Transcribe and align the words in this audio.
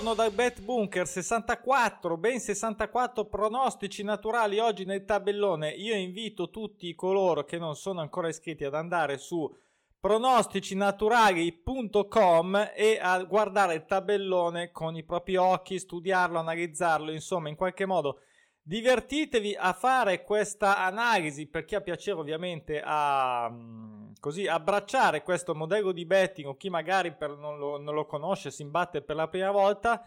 Buongiorno 0.00 0.30
dal 0.30 0.34
Bet 0.34 0.62
Bunker 0.62 1.06
64, 1.06 2.16
ben 2.16 2.40
64 2.40 3.26
pronostici 3.26 4.02
naturali 4.02 4.58
oggi 4.58 4.86
nel 4.86 5.04
tabellone. 5.04 5.72
Io 5.72 5.94
invito 5.94 6.48
tutti 6.48 6.94
coloro 6.94 7.44
che 7.44 7.58
non 7.58 7.76
sono 7.76 8.00
ancora 8.00 8.28
iscritti 8.28 8.64
ad 8.64 8.72
andare 8.72 9.18
su 9.18 9.54
pronosticinaturali.com 10.00 12.70
e 12.74 12.98
a 12.98 13.22
guardare 13.24 13.74
il 13.74 13.84
tabellone 13.84 14.70
con 14.70 14.96
i 14.96 15.04
propri 15.04 15.36
occhi, 15.36 15.78
studiarlo, 15.78 16.38
analizzarlo, 16.38 17.12
insomma, 17.12 17.50
in 17.50 17.56
qualche 17.56 17.84
modo 17.84 18.20
divertitevi 18.62 19.56
a 19.58 19.72
fare 19.72 20.22
questa 20.22 20.78
analisi 20.78 21.46
per 21.46 21.64
chi 21.64 21.74
ha 21.74 21.80
piacere 21.80 22.18
ovviamente 22.18 22.80
a 22.84 23.48
mm, 23.50 24.12
così 24.20 24.46
abbracciare 24.46 25.22
questo 25.22 25.54
modello 25.54 25.92
di 25.92 26.04
betting 26.04 26.46
o 26.48 26.56
chi 26.56 26.68
magari 26.68 27.14
non 27.18 27.58
lo, 27.58 27.78
non 27.78 27.94
lo 27.94 28.06
conosce, 28.06 28.50
si 28.50 28.62
imbatte 28.62 29.02
per 29.02 29.16
la 29.16 29.28
prima 29.28 29.50
volta 29.50 30.04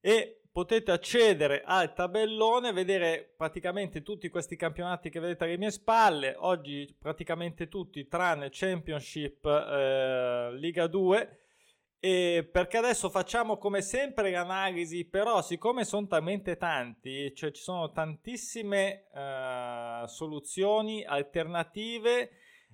e 0.00 0.40
potete 0.52 0.92
accedere 0.92 1.62
al 1.64 1.94
tabellone, 1.94 2.72
vedere 2.72 3.34
praticamente 3.36 4.02
tutti 4.02 4.28
questi 4.28 4.54
campionati 4.54 5.10
che 5.10 5.18
vedete 5.18 5.44
alle 5.44 5.58
mie 5.58 5.72
spalle, 5.72 6.36
oggi 6.38 6.94
praticamente 6.96 7.66
tutti 7.68 8.06
tranne 8.06 8.50
Championship 8.52 9.44
eh, 9.44 10.50
Liga 10.52 10.86
2 10.86 11.38
e 12.04 12.46
perché 12.52 12.76
adesso 12.76 13.08
facciamo 13.08 13.56
come 13.56 13.80
sempre 13.80 14.30
l'analisi, 14.30 15.06
però 15.06 15.40
siccome 15.40 15.86
sono 15.86 16.06
talmente 16.06 16.58
tanti, 16.58 17.34
cioè 17.34 17.50
ci 17.50 17.62
sono 17.62 17.92
tantissime 17.92 19.06
uh, 19.10 20.06
soluzioni 20.06 21.02
alternative, 21.02 22.28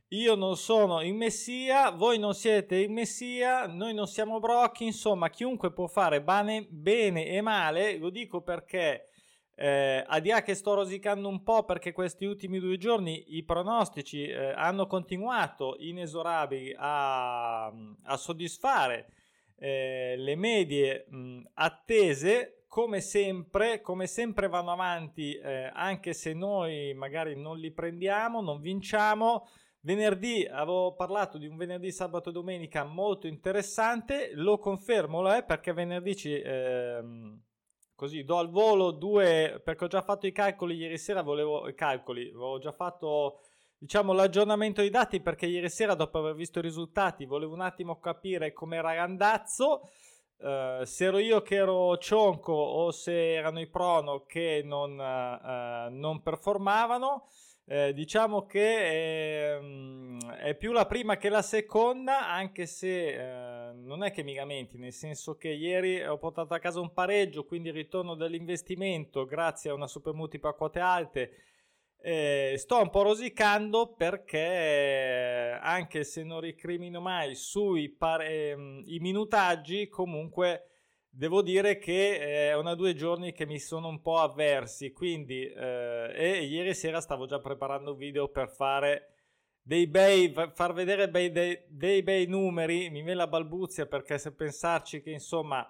io 0.09 0.35
non 0.35 0.57
sono 0.57 1.01
il 1.03 1.15
messia, 1.15 1.91
voi 1.91 2.19
non 2.19 2.35
siete 2.35 2.75
il 2.75 2.91
messia, 2.91 3.69
noi 3.69 3.95
non 3.95 4.09
siamo 4.09 4.41
brocchi, 4.41 4.87
insomma 4.87 5.31
chiunque 5.31 5.73
può 5.73 5.87
fare 5.87 6.21
bene, 6.21 6.67
bene 6.69 7.27
e 7.27 7.41
male, 7.41 7.99
lo 7.99 8.11
dico 8.11 8.43
perché 8.43 9.11
eh, 9.55 10.03
a 10.05 10.19
dire 10.19 10.43
che 10.43 10.57
sto 10.57 10.75
rosicando 10.75 11.29
un 11.29 11.45
po' 11.45 11.63
perché 11.65 11.93
questi 11.93 12.25
ultimi 12.25 12.59
due 12.59 12.77
giorni 12.79 13.37
i 13.37 13.45
pronostici 13.45 14.25
eh, 14.25 14.55
hanno 14.57 14.89
continuato 14.89 15.77
inesorabili 15.79 16.75
a, 16.77 17.67
a 17.67 18.17
soddisfare 18.17 19.19
eh, 19.61 20.15
le 20.17 20.37
medie 20.37 21.05
mh, 21.09 21.43
attese 21.55 22.65
come 22.67 23.01
sempre, 23.01 23.81
come 23.81 24.07
sempre 24.07 24.49
vanno 24.49 24.71
avanti 24.71 25.35
eh, 25.35 25.71
anche 25.75 26.13
se 26.15 26.33
noi 26.33 26.95
magari 26.95 27.39
non 27.39 27.59
li 27.59 27.71
prendiamo, 27.71 28.41
non 28.41 28.61
vinciamo. 28.61 29.47
Venerdì 29.83 30.47
avevo 30.47 30.95
parlato 30.95 31.37
di 31.37 31.47
un 31.47 31.57
venerdì, 31.57 31.91
sabato 31.91 32.31
e 32.31 32.33
domenica 32.33 32.85
molto 32.85 33.27
interessante, 33.27 34.31
lo 34.35 34.59
confermo, 34.59 35.21
lo 35.21 35.33
è 35.33 35.43
perché 35.45 35.73
venerdì 35.73 36.15
ci, 36.15 36.35
ehm, 36.35 37.43
così 37.95 38.25
do 38.25 38.39
al 38.39 38.51
volo 38.51 38.93
due, 38.93 39.61
perché 39.65 39.85
ho 39.85 39.89
già 39.89 40.03
fatto 40.03 40.27
i 40.27 40.33
calcoli 40.33 40.77
ieri 40.77 40.97
sera, 40.97 41.23
volevo 41.23 41.67
i 41.67 41.75
calcoli, 41.75 42.29
avevo 42.29 42.59
già 42.59 42.73
fatto 42.73 43.41
diciamo 43.81 44.13
l'aggiornamento 44.13 44.83
dei 44.83 44.91
dati 44.91 45.21
perché 45.21 45.47
ieri 45.47 45.71
sera 45.71 45.95
dopo 45.95 46.19
aver 46.19 46.35
visto 46.35 46.59
i 46.59 46.63
risultati 46.63 47.25
volevo 47.25 47.55
un 47.55 47.63
attimo 47.63 47.99
capire 47.99 48.53
com'era 48.53 48.95
l'andazzo. 48.95 49.89
Uh, 50.37 50.85
se 50.85 51.05
ero 51.05 51.19
io 51.19 51.43
che 51.43 51.57
ero 51.57 51.99
cionco 51.99 52.53
o 52.53 52.91
se 52.93 53.35
erano 53.35 53.61
i 53.61 53.67
prono 53.67 54.25
che 54.25 54.63
non, 54.65 54.93
uh, 54.93 55.95
non 55.95 56.23
performavano 56.23 57.27
eh, 57.73 57.93
diciamo 57.93 58.47
che 58.47 58.79
è, 58.79 59.61
è, 60.41 60.55
più 60.57 60.73
la 60.73 60.87
prima 60.87 61.17
che 61.17 61.29
la 61.29 61.41
seconda, 61.41 62.29
anche 62.29 62.67
se 62.67 63.69
eh, 63.69 63.73
non 63.75 64.03
è 64.03 64.11
che 64.11 64.25
mi 64.25 64.35
lamenti, 64.35 64.77
nel 64.77 64.93
senso 64.93 65.37
che 65.37 65.51
ieri 65.51 66.03
ho 66.03 66.19
portato 66.19 66.53
a 66.53 66.59
casa 66.59 66.81
un 66.81 66.93
pareggio, 66.93 67.45
quindi 67.45 67.69
il 67.69 67.77
ritorno 67.77 68.17
dell'investimento 68.17 69.25
grazie 69.25 69.71
a 69.71 69.75
una 69.75 69.87
super 69.87 70.15
multipla 70.15 70.51
a 70.51 70.55
quote 70.55 70.81
alte. 70.81 71.31
Eh, 72.03 72.55
sto 72.57 72.81
un 72.81 72.91
po' 72.91 73.03
rosicando 73.03 73.95
perché 73.95 75.59
anche 75.61 76.05
se 76.05 76.23
non 76.23 76.41
ricrimino 76.41 77.01
mai 77.01 77.35
sui 77.35 77.91
pare, 77.91 78.83
i 78.85 78.99
minutaggi, 79.01 79.89
comunque 79.89 80.71
Devo 81.13 81.43
dire 81.43 81.79
che 81.79 82.21
è 82.21 82.57
una 82.57 82.77
due 82.77 82.95
giorni 82.95 83.33
che 83.33 83.45
mi 83.45 83.59
sono 83.59 83.89
un 83.89 84.01
po' 84.01 84.19
avversi, 84.19 84.93
quindi 84.93 85.45
eh, 85.45 86.13
e 86.15 86.45
ieri 86.45 86.73
sera 86.73 87.01
stavo 87.01 87.27
già 87.27 87.41
preparando 87.41 87.93
un 87.93 87.97
video 87.97 88.29
per 88.29 88.49
fare 88.49 89.15
dei 89.61 89.89
bei, 89.89 90.33
far 90.55 90.73
vedere 90.73 91.11
bei, 91.11 91.33
dei, 91.33 91.65
dei, 91.67 92.05
bei 92.05 92.27
numeri, 92.27 92.91
mi 92.91 93.03
viene 93.03 93.15
la 93.15 93.27
balbuzia 93.27 93.87
perché 93.87 94.19
se 94.19 94.33
pensarci 94.33 95.03
che 95.03 95.11
insomma 95.11 95.69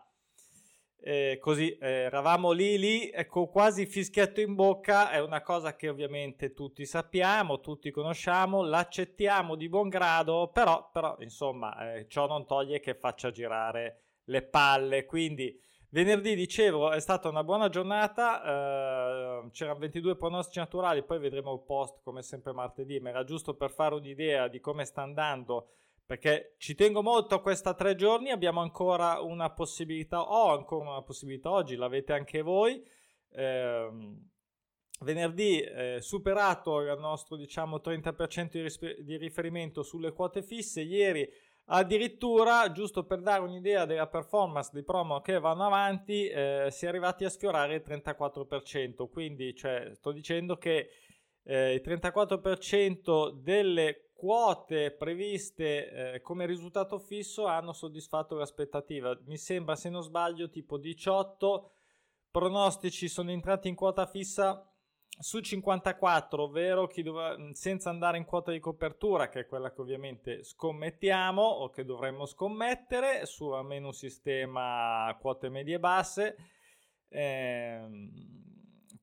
eh, 1.03 1.39
così 1.41 1.77
eh, 1.79 1.89
eravamo 2.03 2.51
lì 2.51 2.79
lì 2.79 3.11
ecco 3.11 3.49
quasi 3.49 3.87
fischietto 3.87 4.41
in 4.41 4.55
bocca 4.55 5.11
è 5.11 5.21
una 5.21 5.41
cosa 5.43 5.75
che 5.75 5.89
ovviamente 5.89 6.53
tutti 6.53 6.85
sappiamo, 6.85 7.61
tutti 7.61 7.91
conosciamo, 7.91 8.63
l'accettiamo 8.63 9.55
di 9.55 9.69
buon 9.69 9.89
grado, 9.89 10.51
però, 10.53 10.91
però 10.93 11.17
insomma 11.21 11.95
eh, 11.95 12.07
ciò 12.09 12.27
non 12.27 12.47
toglie 12.47 12.81
che 12.81 12.95
faccia 12.95 13.31
girare 13.31 14.01
le 14.25 14.43
palle. 14.43 15.07
Quindi 15.07 15.59
venerdì 15.91 16.35
dicevo 16.35 16.93
è 16.93 17.01
stata 17.01 17.29
una 17.29 17.45
buona 17.45 17.69
giornata, 17.69 18.43
eh, 18.43 19.51
c'erano 19.51 19.79
22 19.79 20.17
pronostici 20.17 20.59
naturali, 20.59 21.03
poi 21.03 21.19
vedremo 21.19 21.53
il 21.55 21.63
post 21.63 22.01
come 22.03 22.23
sempre 22.23 22.53
martedì, 22.53 23.01
ma 23.01 23.09
era 23.11 23.25
giusto 23.25 23.55
per 23.55 23.71
fare 23.71 23.95
un'idea 23.95 24.49
di 24.49 24.61
come 24.61 24.85
sta 24.85 25.03
andando 25.03 25.71
perché 26.11 26.57
ci 26.59 26.75
tengo 26.75 27.05
molto 27.05 27.37
a 27.37 27.41
questa 27.41 27.73
tre 27.73 27.95
giorni, 27.95 28.33
abbiamo 28.33 28.61
ancora 28.61 29.21
una 29.21 29.49
possibilità, 29.53 30.21
ho 30.21 30.51
ancora 30.51 30.91
una 30.91 31.03
possibilità 31.03 31.53
oggi, 31.53 31.77
l'avete 31.77 32.13
anche 32.13 32.43
voi. 32.43 32.85
Eh, 33.31 33.89
venerdì 35.03 35.61
eh, 35.61 35.99
superato 36.01 36.81
il 36.81 36.99
nostro 36.99 37.37
diciamo 37.37 37.77
30% 37.77 38.49
di, 38.51 38.61
ris- 38.61 39.01
di 39.03 39.17
riferimento 39.19 39.85
sulle 39.85 40.13
quote 40.13 40.43
fisse, 40.43 40.81
ieri 40.81 41.31
Addirittura, 41.67 42.73
giusto 42.73 43.05
per 43.05 43.21
dare 43.21 43.43
un'idea 43.43 43.85
della 43.85 44.09
performance 44.09 44.71
dei 44.73 44.83
promo 44.83 45.21
che 45.21 45.39
vanno 45.39 45.65
avanti, 45.65 46.27
eh, 46.27 46.67
si 46.73 46.87
è 46.87 46.89
arrivati 46.89 47.25
a 47.25 47.29
sfiorare 47.31 47.77
il 47.77 47.85
34%. 47.87 49.09
Quindi, 49.09 49.55
cioè, 49.55 49.93
sto 49.95 50.11
dicendo 50.11 50.57
che 50.57 50.89
eh, 51.45 51.75
il 51.75 51.83
34% 51.85 53.31
delle 53.31 54.10
quote 54.21 54.91
previste 54.91 56.13
eh, 56.13 56.21
come 56.21 56.45
risultato 56.45 56.99
fisso 56.99 57.47
hanno 57.47 57.73
soddisfatto 57.73 58.37
l'aspettativa. 58.37 59.19
Mi 59.25 59.39
sembra, 59.39 59.77
se 59.77 59.89
non 59.89 60.03
sbaglio, 60.03 60.51
tipo 60.51 60.77
18 60.77 61.71
pronostici 62.31 63.09
sono 63.09 63.31
entrati 63.31 63.69
in 63.69 63.75
quota 63.75 64.05
fissa 64.05 64.63
su 65.19 65.41
54, 65.41 66.43
ovvero 66.43 66.87
chi 66.87 67.03
dov- 67.03 67.53
senza 67.53 67.89
andare 67.89 68.19
in 68.19 68.27
quota 68.27 68.53
di 68.53 68.59
copertura, 68.59 69.31
che 69.31 69.41
è 69.41 69.47
quella 69.47 69.73
che 69.73 69.81
ovviamente 69.81 70.45
scommettiamo 70.45 71.41
o 71.41 71.71
che 71.71 71.87
dovremmo 71.87 72.27
scommettere 72.27 73.25
su 73.25 73.49
almeno 73.49 73.87
un 73.87 73.95
sistema 73.95 75.17
quote 75.19 75.49
medie 75.49 75.79
basse, 75.79 76.37
ehm, 77.09 78.40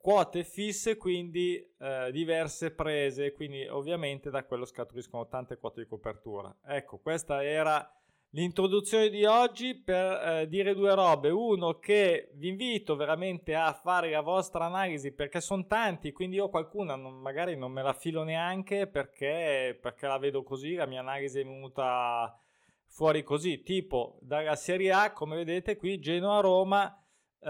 quote 0.08 0.46
fisse, 0.46 0.96
quindi 0.96 1.62
eh, 1.80 2.12
diverse 2.14 2.72
prese, 2.72 3.34
quindi 3.34 3.68
ovviamente 3.68 4.30
da 4.30 4.46
quello 4.46 4.64
scaturiscono 4.64 5.28
tante 5.28 5.58
quote 5.58 5.82
di 5.82 5.86
copertura. 5.86 6.56
Ecco, 6.66 7.00
questa 7.00 7.44
era 7.44 7.86
l'introduzione 8.30 9.10
di 9.10 9.26
oggi 9.26 9.76
per 9.76 10.12
eh, 10.14 10.48
dire 10.48 10.74
due 10.76 10.96
robe. 10.96 11.30
Uno, 11.30 11.78
che 11.80 12.30
vi 12.36 12.48
invito 12.48 12.96
veramente 12.96 13.54
a 13.54 13.74
fare 13.74 14.12
la 14.12 14.22
vostra 14.22 14.64
analisi 14.64 15.12
perché 15.12 15.42
sono 15.42 15.66
tanti, 15.66 16.14
quindi 16.14 16.38
io 16.38 16.48
qualcuna 16.48 16.96
non, 16.96 17.16
magari 17.16 17.58
non 17.58 17.74
me 17.74 17.82
la 17.82 17.92
filo 17.92 18.24
neanche 18.24 18.88
perché, 18.88 19.78
perché 19.78 20.08
la 20.08 20.18
vedo 20.18 20.42
così, 20.42 20.76
la 20.76 20.86
mia 20.86 21.02
analisi 21.02 21.42
è 21.42 21.44
venuta 21.44 22.34
fuori 22.86 23.24
così, 23.24 23.62
tipo 23.62 24.20
dalla 24.22 24.56
Serie 24.56 24.94
A, 24.94 25.12
come 25.12 25.36
vedete 25.36 25.76
qui, 25.76 26.00
Genoa-Roma. 26.00 27.02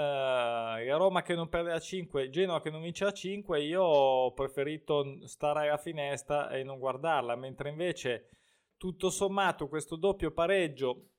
La 0.01 0.95
Roma 0.95 1.21
che 1.21 1.33
non 1.33 1.49
perde 1.49 1.71
a 1.71 1.79
5, 1.79 2.29
Genoa 2.29 2.61
che 2.61 2.69
non 2.69 2.81
vince 2.81 3.05
a 3.05 3.11
5, 3.11 3.61
io 3.61 3.81
ho 3.83 4.33
preferito 4.33 5.25
stare 5.27 5.67
alla 5.67 5.77
finestra 5.77 6.49
e 6.49 6.63
non 6.63 6.77
guardarla, 6.77 7.35
mentre 7.35 7.69
invece 7.69 8.29
tutto 8.77 9.09
sommato 9.09 9.67
questo 9.67 9.95
doppio 9.95 10.31
pareggio 10.31 11.09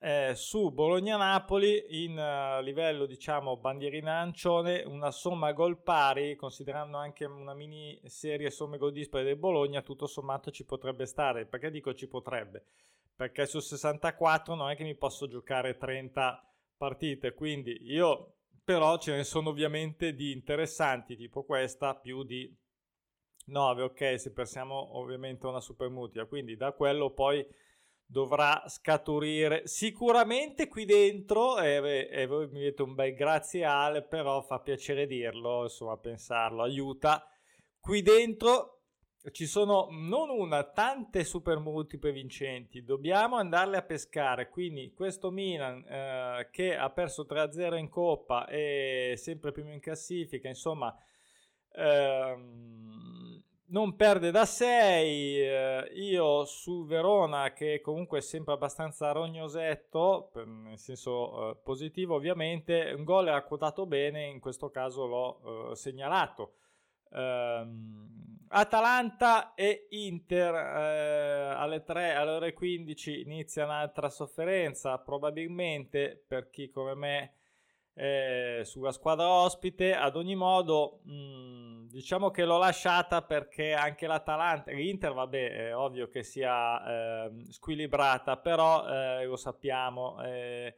eh, 0.00 0.32
su 0.36 0.70
Bologna-Napoli 0.70 2.04
in 2.04 2.16
uh, 2.16 2.62
livello 2.62 3.04
diciamo 3.04 3.56
bandierina 3.56 4.20
arancione 4.20 4.84
una 4.86 5.10
somma 5.10 5.50
gol 5.52 5.82
pari 5.82 6.36
considerando 6.36 6.98
anche 6.98 7.24
una 7.24 7.52
mini 7.52 8.00
serie 8.04 8.50
somme 8.50 8.78
gol 8.78 8.92
dispari 8.92 9.24
del 9.24 9.36
Bologna 9.36 9.82
tutto 9.82 10.06
sommato 10.06 10.52
ci 10.52 10.64
potrebbe 10.64 11.04
stare. 11.04 11.46
Perché 11.46 11.70
dico 11.70 11.94
ci 11.94 12.06
potrebbe? 12.06 12.64
Perché 13.16 13.46
su 13.46 13.58
64 13.58 14.54
non 14.54 14.70
è 14.70 14.76
che 14.76 14.84
mi 14.84 14.94
posso 14.94 15.26
giocare 15.26 15.76
30 15.76 16.47
partite 16.78 17.34
quindi 17.34 17.76
io 17.82 18.36
però 18.64 18.98
ce 18.98 19.16
ne 19.16 19.24
sono 19.24 19.50
ovviamente 19.50 20.14
di 20.14 20.32
interessanti 20.32 21.16
tipo 21.16 21.44
questa 21.44 21.94
più 21.94 22.22
di 22.22 22.54
9, 23.48 23.82
ok, 23.82 24.20
se 24.20 24.32
pensiamo 24.32 24.98
ovviamente 24.98 25.46
a 25.46 25.50
una 25.50 25.60
super 25.60 25.88
mutua, 25.88 26.26
quindi 26.26 26.56
da 26.56 26.72
quello 26.72 27.12
poi 27.12 27.46
dovrà 28.04 28.64
scaturire. 28.66 29.66
Sicuramente 29.66 30.68
qui 30.68 30.84
dentro 30.84 31.58
e, 31.58 32.08
e 32.10 32.26
voi 32.26 32.48
mi 32.48 32.60
dite 32.60 32.82
un 32.82 32.94
bel 32.94 33.14
grazie 33.14 33.64
Ale 33.64 34.02
però 34.02 34.40
fa 34.42 34.60
piacere 34.60 35.06
dirlo 35.06 35.64
insomma 35.64 35.96
pensarlo 35.96 36.62
aiuta. 36.62 37.26
Qui 37.78 38.02
dentro 38.02 38.77
ci 39.30 39.46
sono 39.46 39.88
non 39.90 40.30
una, 40.30 40.62
tante 40.64 41.24
super 41.24 41.58
multiple 41.58 42.12
vincenti. 42.12 42.84
Dobbiamo 42.84 43.36
andarle 43.36 43.76
a 43.76 43.82
pescare. 43.82 44.48
Quindi 44.48 44.92
questo 44.94 45.30
Milan 45.30 45.84
eh, 45.88 46.48
che 46.50 46.76
ha 46.76 46.88
perso 46.90 47.26
3-0 47.28 47.76
in 47.76 47.88
Coppa 47.88 48.46
e 48.46 49.14
sempre 49.16 49.52
primo 49.52 49.72
in 49.72 49.80
classifica, 49.80 50.48
insomma, 50.48 50.94
ehm, 51.72 53.42
non 53.66 53.96
perde 53.96 54.30
da 54.30 54.46
6. 54.46 55.40
Eh, 55.40 55.90
io 55.94 56.44
su 56.44 56.86
Verona, 56.86 57.52
che 57.52 57.80
comunque 57.80 58.18
è 58.18 58.22
sempre 58.22 58.54
abbastanza 58.54 59.12
rognosetto, 59.12 60.30
nel 60.44 60.78
senso 60.78 61.50
eh, 61.50 61.56
positivo 61.56 62.14
ovviamente, 62.14 62.92
un 62.96 63.04
gol 63.04 63.28
era 63.28 63.42
quotato 63.42 63.84
bene, 63.84 64.26
in 64.26 64.40
questo 64.40 64.70
caso 64.70 65.06
l'ho 65.06 65.70
eh, 65.70 65.76
segnalato. 65.76 66.54
Um, 67.10 68.37
Atalanta 68.50 69.54
e 69.54 69.86
Inter 69.90 70.54
eh, 70.54 71.54
alle 71.54 71.82
3 71.82 72.14
alle 72.14 72.30
ore 72.30 72.52
15 72.52 73.20
inizia 73.20 73.64
un'altra 73.64 74.08
sofferenza 74.08 74.98
probabilmente 74.98 76.24
per 76.26 76.48
chi 76.50 76.70
come 76.70 76.94
me 76.94 77.32
eh, 77.94 78.62
sulla 78.64 78.92
squadra 78.92 79.28
ospite 79.28 79.94
ad 79.94 80.16
ogni 80.16 80.36
modo 80.36 81.00
mh, 81.04 81.12
mm, 81.12 81.86
diciamo 81.88 82.30
che 82.30 82.44
l'ho 82.44 82.58
lasciata 82.58 83.22
perché 83.22 83.74
anche 83.74 84.06
l'Atalanta 84.06 84.70
l'Inter 84.70 85.12
vabbè 85.12 85.50
è 85.50 85.76
ovvio 85.76 86.08
che 86.08 86.22
sia 86.22 87.26
eh, 87.26 87.30
squilibrata 87.50 88.36
però 88.36 88.86
eh, 88.88 89.24
lo 89.24 89.36
sappiamo 89.36 90.22
eh, 90.22 90.76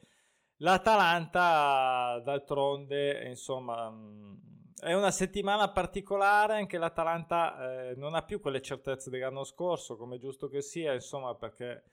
l'Atalanta 0.56 2.20
d'altronde 2.24 3.28
insomma 3.28 3.90
mh, 3.90 3.94
mm, 3.94 4.49
è 4.80 4.94
una 4.94 5.10
settimana 5.10 5.70
particolare, 5.70 6.54
anche 6.54 6.78
l'Atalanta 6.78 7.90
eh, 7.90 7.94
non 7.96 8.14
ha 8.14 8.22
più 8.22 8.40
quelle 8.40 8.62
certezze 8.62 9.10
dell'anno 9.10 9.44
scorso, 9.44 9.96
come 9.96 10.18
giusto 10.18 10.48
che 10.48 10.62
sia, 10.62 10.92
insomma, 10.92 11.34
perché 11.34 11.84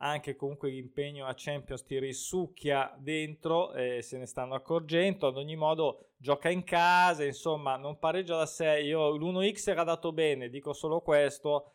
anche 0.00 0.36
comunque 0.36 0.70
l'impegno 0.70 1.26
a 1.26 1.34
Champions 1.36 1.84
ti 1.84 1.98
risucchia 1.98 2.94
dentro 2.98 3.72
e 3.72 4.02
se 4.02 4.18
ne 4.18 4.26
stanno 4.26 4.54
accorgendo. 4.54 5.26
Ad 5.26 5.36
ogni 5.36 5.56
modo 5.56 6.10
gioca 6.16 6.48
in 6.48 6.64
casa, 6.64 7.24
insomma, 7.24 7.76
non 7.76 7.98
pareggia 7.98 8.36
da 8.36 8.46
6. 8.46 8.86
Io 8.86 9.10
l'1x 9.16 9.70
era 9.70 9.84
dato 9.84 10.12
bene, 10.12 10.48
dico 10.48 10.72
solo 10.72 11.00
questo, 11.00 11.72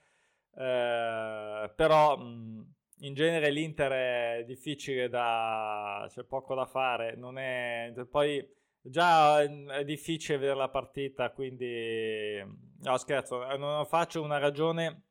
eh, 0.55 1.71
però 1.75 2.17
mh, 2.17 2.73
in 2.99 3.13
genere 3.13 3.49
l'Inter 3.51 3.91
è 3.91 4.43
difficile 4.45 5.09
da... 5.09 6.05
c'è 6.09 6.23
poco 6.23 6.55
da 6.55 6.65
fare, 6.65 7.15
non 7.15 7.37
è... 7.37 7.93
poi 8.09 8.61
Già 8.85 9.41
ehm, 9.41 9.69
è 9.71 9.85
difficile 9.85 10.37
vedere 10.37 10.57
la 10.57 10.67
partita, 10.67 11.31
quindi 11.31 12.43
no 12.79 12.97
scherzo, 12.97 13.49
eh, 13.49 13.57
non 13.57 13.85
faccio 13.85 14.21
una 14.21 14.39
ragione 14.39 15.03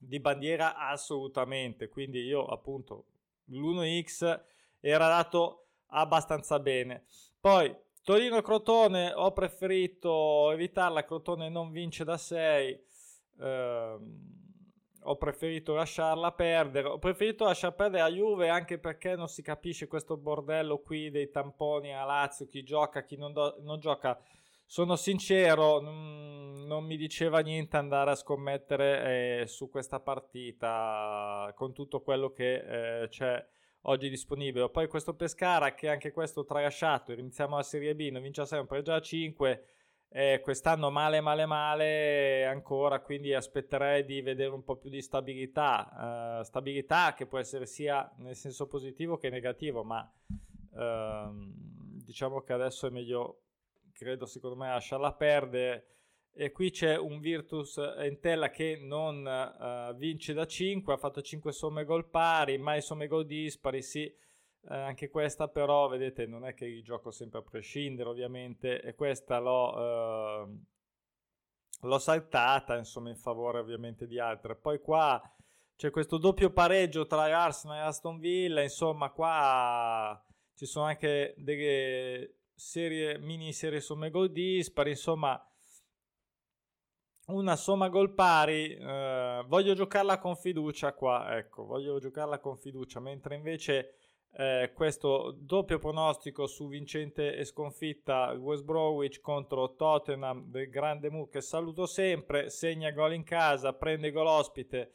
di 0.00 0.18
bandiera 0.18 0.76
assolutamente, 0.76 1.88
quindi 1.88 2.22
io 2.24 2.44
appunto 2.46 3.06
l'1x 3.46 4.40
era 4.80 5.06
dato 5.06 5.68
abbastanza 5.90 6.58
bene. 6.58 7.04
Poi 7.38 7.72
Torino-Crotone 8.02 9.12
ho 9.14 9.32
preferito 9.32 10.50
evitarla, 10.50 11.04
Crotone 11.04 11.48
non 11.48 11.70
vince 11.70 12.02
da 12.02 12.16
6. 12.16 12.84
Ehm, 13.40 14.47
ho 15.08 15.16
preferito 15.16 15.74
lasciarla 15.74 16.32
perdere. 16.32 16.88
Ho 16.88 16.98
preferito 16.98 17.44
lasciar 17.44 17.74
perdere 17.74 18.02
a 18.02 18.10
Juve 18.10 18.48
anche 18.48 18.78
perché 18.78 19.16
non 19.16 19.28
si 19.28 19.42
capisce 19.42 19.88
questo 19.88 20.16
bordello 20.16 20.78
qui 20.80 21.10
dei 21.10 21.30
tamponi 21.30 21.94
a 21.94 22.04
Lazio, 22.04 22.46
chi 22.46 22.62
gioca, 22.62 23.02
chi 23.02 23.16
non, 23.16 23.32
do- 23.32 23.56
non 23.60 23.80
gioca. 23.80 24.20
Sono 24.66 24.96
sincero, 24.96 25.80
non, 25.80 26.66
non, 26.66 26.84
mi 26.84 26.98
diceva 26.98 27.40
niente 27.40 27.78
andare 27.78 28.10
a 28.10 28.14
scommettere 28.14 29.40
eh, 29.40 29.46
su 29.46 29.70
questa 29.70 29.98
partita 29.98 31.50
con 31.56 31.72
tutto 31.72 32.02
quello 32.02 32.30
che 32.32 33.02
eh, 33.02 33.08
c'è 33.08 33.42
oggi 33.82 34.10
disponibile. 34.10 34.68
Poi 34.68 34.86
questo 34.88 35.14
Pescara 35.14 35.72
che 35.72 35.88
anche 35.88 36.12
questo 36.12 36.44
tralasciato, 36.44 37.12
iniziamo 37.12 37.56
la 37.56 37.62
Serie 37.62 37.94
B, 37.94 38.10
non 38.10 38.20
vince 38.20 38.44
sempre 38.44 38.82
già 38.82 39.00
5 39.00 39.64
eh, 40.10 40.40
quest'anno 40.42 40.90
male, 40.90 41.20
male, 41.20 41.44
male 41.44 42.46
ancora, 42.46 43.00
quindi 43.00 43.34
aspetterei 43.34 44.04
di 44.04 44.22
vedere 44.22 44.50
un 44.50 44.64
po' 44.64 44.76
più 44.76 44.88
di 44.88 45.02
stabilità. 45.02 46.38
Uh, 46.40 46.42
stabilità 46.44 47.12
che 47.14 47.26
può 47.26 47.38
essere 47.38 47.66
sia 47.66 48.10
nel 48.18 48.34
senso 48.34 48.66
positivo 48.66 49.18
che 49.18 49.28
negativo, 49.28 49.84
ma 49.84 50.10
uh, 50.70 51.30
diciamo 52.02 52.40
che 52.40 52.54
adesso 52.54 52.86
è 52.86 52.90
meglio, 52.90 53.42
credo 53.92 54.24
secondo 54.24 54.56
me, 54.56 54.68
lasciarla 54.68 55.12
perdere. 55.12 55.86
E 56.32 56.52
qui 56.52 56.70
c'è 56.70 56.96
un 56.96 57.18
Virtus 57.20 57.78
Entella 57.98 58.48
che 58.48 58.78
non 58.80 59.26
uh, 59.26 59.94
vince 59.96 60.32
da 60.32 60.46
5, 60.46 60.94
ha 60.94 60.96
fatto 60.96 61.20
5 61.20 61.52
somme 61.52 61.84
gol 61.84 62.08
pari, 62.08 62.56
mai 62.56 62.80
somme 62.80 63.08
gol 63.08 63.26
dispari, 63.26 63.82
sì 63.82 64.10
eh, 64.70 64.76
anche 64.76 65.08
questa 65.08 65.48
però, 65.48 65.88
vedete, 65.88 66.26
non 66.26 66.44
è 66.44 66.54
che 66.54 66.82
gioco 66.82 67.10
sempre 67.10 67.38
a 67.38 67.42
prescindere 67.42 68.08
ovviamente 68.08 68.82
e 68.82 68.94
questa 68.94 69.38
l'ho, 69.38 69.78
eh, 69.78 70.46
l'ho 71.80 71.98
saltata 71.98 72.76
insomma 72.76 73.08
in 73.08 73.16
favore 73.16 73.60
ovviamente 73.60 74.06
di 74.06 74.18
altre. 74.18 74.56
Poi 74.56 74.80
qua 74.80 75.20
c'è 75.74 75.90
questo 75.90 76.18
doppio 76.18 76.50
pareggio 76.50 77.06
tra 77.06 77.22
Arsenal 77.22 77.78
e 77.78 77.80
Aston 77.80 78.18
Villa, 78.18 78.62
insomma 78.62 79.10
qua 79.10 80.22
ci 80.54 80.66
sono 80.66 80.86
anche 80.86 81.34
delle 81.38 82.40
serie, 82.54 83.18
mini 83.18 83.52
serie 83.52 83.80
somme 83.80 84.10
gol 84.10 84.30
dispari, 84.32 84.90
insomma 84.90 85.40
una 87.28 87.56
somma 87.56 87.88
gol 87.88 88.12
pari, 88.12 88.74
eh, 88.74 89.44
voglio 89.46 89.74
giocarla 89.74 90.18
con 90.18 90.34
fiducia 90.34 90.94
qua, 90.94 91.36
ecco, 91.36 91.64
voglio 91.64 91.98
giocarla 91.98 92.38
con 92.38 92.56
fiducia, 92.56 93.00
mentre 93.00 93.34
invece 93.36 93.94
eh, 94.40 94.70
questo 94.72 95.34
doppio 95.36 95.80
pronostico 95.80 96.46
su 96.46 96.68
vincente 96.68 97.34
e 97.34 97.44
sconfitta 97.44 98.30
West 98.38 98.62
Bromwich 98.62 99.20
contro 99.20 99.74
Tottenham 99.74 100.48
del 100.48 100.70
grande 100.70 101.10
Mu 101.10 101.28
che 101.28 101.40
saluto 101.40 101.86
sempre, 101.86 102.48
segna 102.48 102.92
gol 102.92 103.14
in 103.14 103.24
casa, 103.24 103.72
prende 103.72 104.12
gol 104.12 104.28
ospite, 104.28 104.92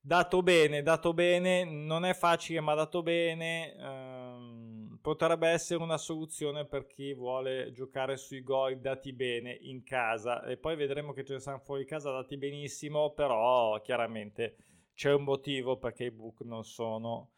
dato 0.00 0.44
bene, 0.44 0.82
dato 0.82 1.12
bene, 1.12 1.64
non 1.64 2.04
è 2.04 2.14
facile 2.14 2.60
ma 2.60 2.74
dato 2.74 3.02
bene, 3.02 3.74
ehm, 3.74 4.98
potrebbe 5.02 5.48
essere 5.48 5.82
una 5.82 5.98
soluzione 5.98 6.64
per 6.64 6.86
chi 6.86 7.12
vuole 7.12 7.72
giocare 7.72 8.16
sui 8.16 8.44
gol 8.44 8.78
dati 8.78 9.12
bene 9.12 9.52
in 9.62 9.82
casa. 9.82 10.44
E 10.44 10.56
poi 10.56 10.76
vedremo 10.76 11.12
che 11.12 11.24
ce 11.24 11.32
ne 11.32 11.40
saranno 11.40 11.64
fuori 11.64 11.84
casa 11.84 12.12
dati 12.12 12.36
benissimo, 12.36 13.14
però 13.14 13.80
chiaramente 13.80 14.58
c'è 14.94 15.12
un 15.12 15.24
motivo 15.24 15.76
perché 15.76 16.04
i 16.04 16.12
book 16.12 16.42
non 16.42 16.62
sono 16.62 17.30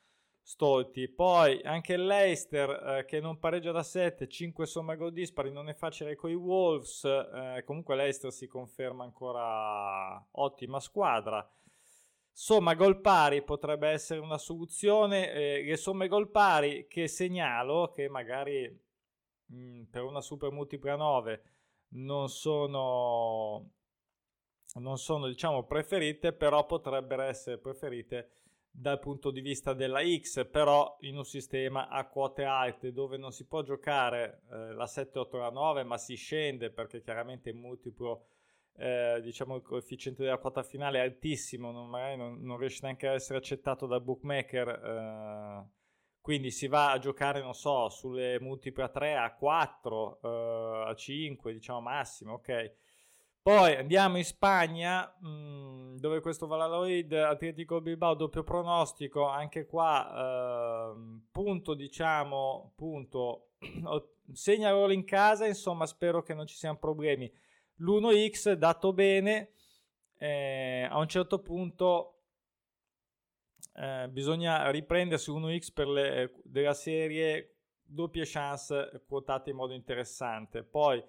stolti. 0.42 1.08
Poi 1.08 1.62
anche 1.62 1.96
l'Eister 1.96 2.70
eh, 2.70 3.04
che 3.04 3.20
non 3.20 3.38
pareggia 3.38 3.72
da 3.72 3.82
7, 3.82 4.28
5 4.28 4.66
somme 4.66 4.96
gol 4.96 5.12
dispari, 5.12 5.50
non 5.50 5.68
è 5.68 5.74
facile 5.74 6.16
con 6.16 6.30
i 6.30 6.34
Wolves. 6.34 7.04
Eh, 7.04 7.62
comunque 7.64 7.96
l'Eister 7.96 8.32
si 8.32 8.46
conferma 8.46 9.04
ancora 9.04 10.24
ottima 10.32 10.80
squadra. 10.80 11.48
Somma 12.34 12.74
gol 12.74 13.00
pari 13.00 13.42
potrebbe 13.42 13.88
essere 13.88 14.20
una 14.20 14.38
soluzione. 14.38 15.32
Eh, 15.32 15.62
le 15.64 15.76
somme 15.76 16.08
gol 16.08 16.30
pari 16.30 16.86
che 16.88 17.06
segnalo, 17.08 17.92
che 17.94 18.08
magari 18.08 18.68
mh, 19.46 19.56
mm, 19.56 19.82
per 19.84 20.02
una 20.02 20.20
super 20.20 20.50
multipla 20.50 20.96
9 20.96 21.42
non 21.94 22.28
sono, 22.28 23.70
non 24.74 24.98
sono 24.98 25.28
diciamo 25.28 25.64
preferite, 25.64 26.32
però 26.32 26.64
potrebbero 26.66 27.22
essere 27.22 27.58
preferite 27.58 28.41
dal 28.74 28.98
punto 28.98 29.30
di 29.30 29.42
vista 29.42 29.74
della 29.74 30.00
X, 30.02 30.48
però 30.48 30.96
in 31.00 31.18
un 31.18 31.24
sistema 31.24 31.88
a 31.88 32.08
quote 32.08 32.44
alte 32.44 32.92
dove 32.92 33.18
non 33.18 33.30
si 33.30 33.46
può 33.46 33.62
giocare 33.62 34.40
eh, 34.50 34.72
la 34.72 34.86
7, 34.86 35.18
8, 35.18 35.36
la 35.36 35.50
9, 35.50 35.84
ma 35.84 35.98
si 35.98 36.14
scende 36.14 36.70
perché 36.70 37.02
chiaramente 37.02 37.50
il 37.50 37.56
multiplo, 37.56 38.28
eh, 38.76 39.20
diciamo 39.22 39.56
il 39.56 39.62
coefficiente 39.62 40.22
della 40.22 40.38
quota 40.38 40.62
finale 40.62 40.98
è 40.98 41.02
altissimo, 41.02 41.70
non, 41.70 41.90
non, 41.90 42.40
non 42.40 42.56
riesce 42.56 42.80
neanche 42.82 43.06
a 43.06 43.12
essere 43.12 43.38
accettato 43.38 43.86
dal 43.86 44.02
bookmaker. 44.02 44.68
Eh, 44.68 45.80
quindi 46.22 46.50
si 46.50 46.66
va 46.68 46.92
a 46.92 46.98
giocare, 46.98 47.42
non 47.42 47.52
so, 47.52 47.88
sulle 47.90 48.40
multiple 48.40 48.84
a 48.84 48.88
3, 48.88 49.16
a 49.16 49.34
4, 49.34 50.20
eh, 50.22 50.90
a 50.90 50.94
5, 50.94 51.52
diciamo 51.52 51.80
massimo, 51.80 52.34
ok 52.34 52.72
poi 53.42 53.74
andiamo 53.74 54.18
in 54.18 54.24
Spagna, 54.24 55.12
mh, 55.20 55.28
mm, 55.28 55.96
dove 55.96 56.20
questo 56.20 56.46
Valladolid 56.46 57.12
Atletico 57.12 57.80
Bilbao 57.80 58.14
doppio 58.14 58.44
pronostico, 58.44 59.26
anche 59.26 59.66
qua 59.66 60.94
eh, 60.94 61.20
punto 61.30 61.74
diciamo, 61.74 62.72
punto, 62.76 63.50
segna 64.32 64.72
gol 64.72 64.92
in 64.92 65.04
casa, 65.04 65.46
insomma 65.46 65.86
spero 65.86 66.22
che 66.22 66.34
non 66.34 66.46
ci 66.46 66.54
siano 66.54 66.78
problemi. 66.78 67.30
L'1x 67.76 68.52
dato 68.52 68.92
bene, 68.92 69.54
eh, 70.18 70.86
a 70.88 70.98
un 70.98 71.08
certo 71.08 71.40
punto 71.40 72.22
eh, 73.74 74.08
bisogna 74.08 74.70
riprendersi 74.70 75.30
1x 75.32 75.72
per 75.72 75.88
le, 75.88 76.32
della 76.44 76.74
serie 76.74 77.56
doppie 77.82 78.24
chance 78.24 79.02
quotate 79.06 79.50
in 79.50 79.56
modo 79.56 79.72
interessante. 79.72 80.62
Poi 80.62 81.02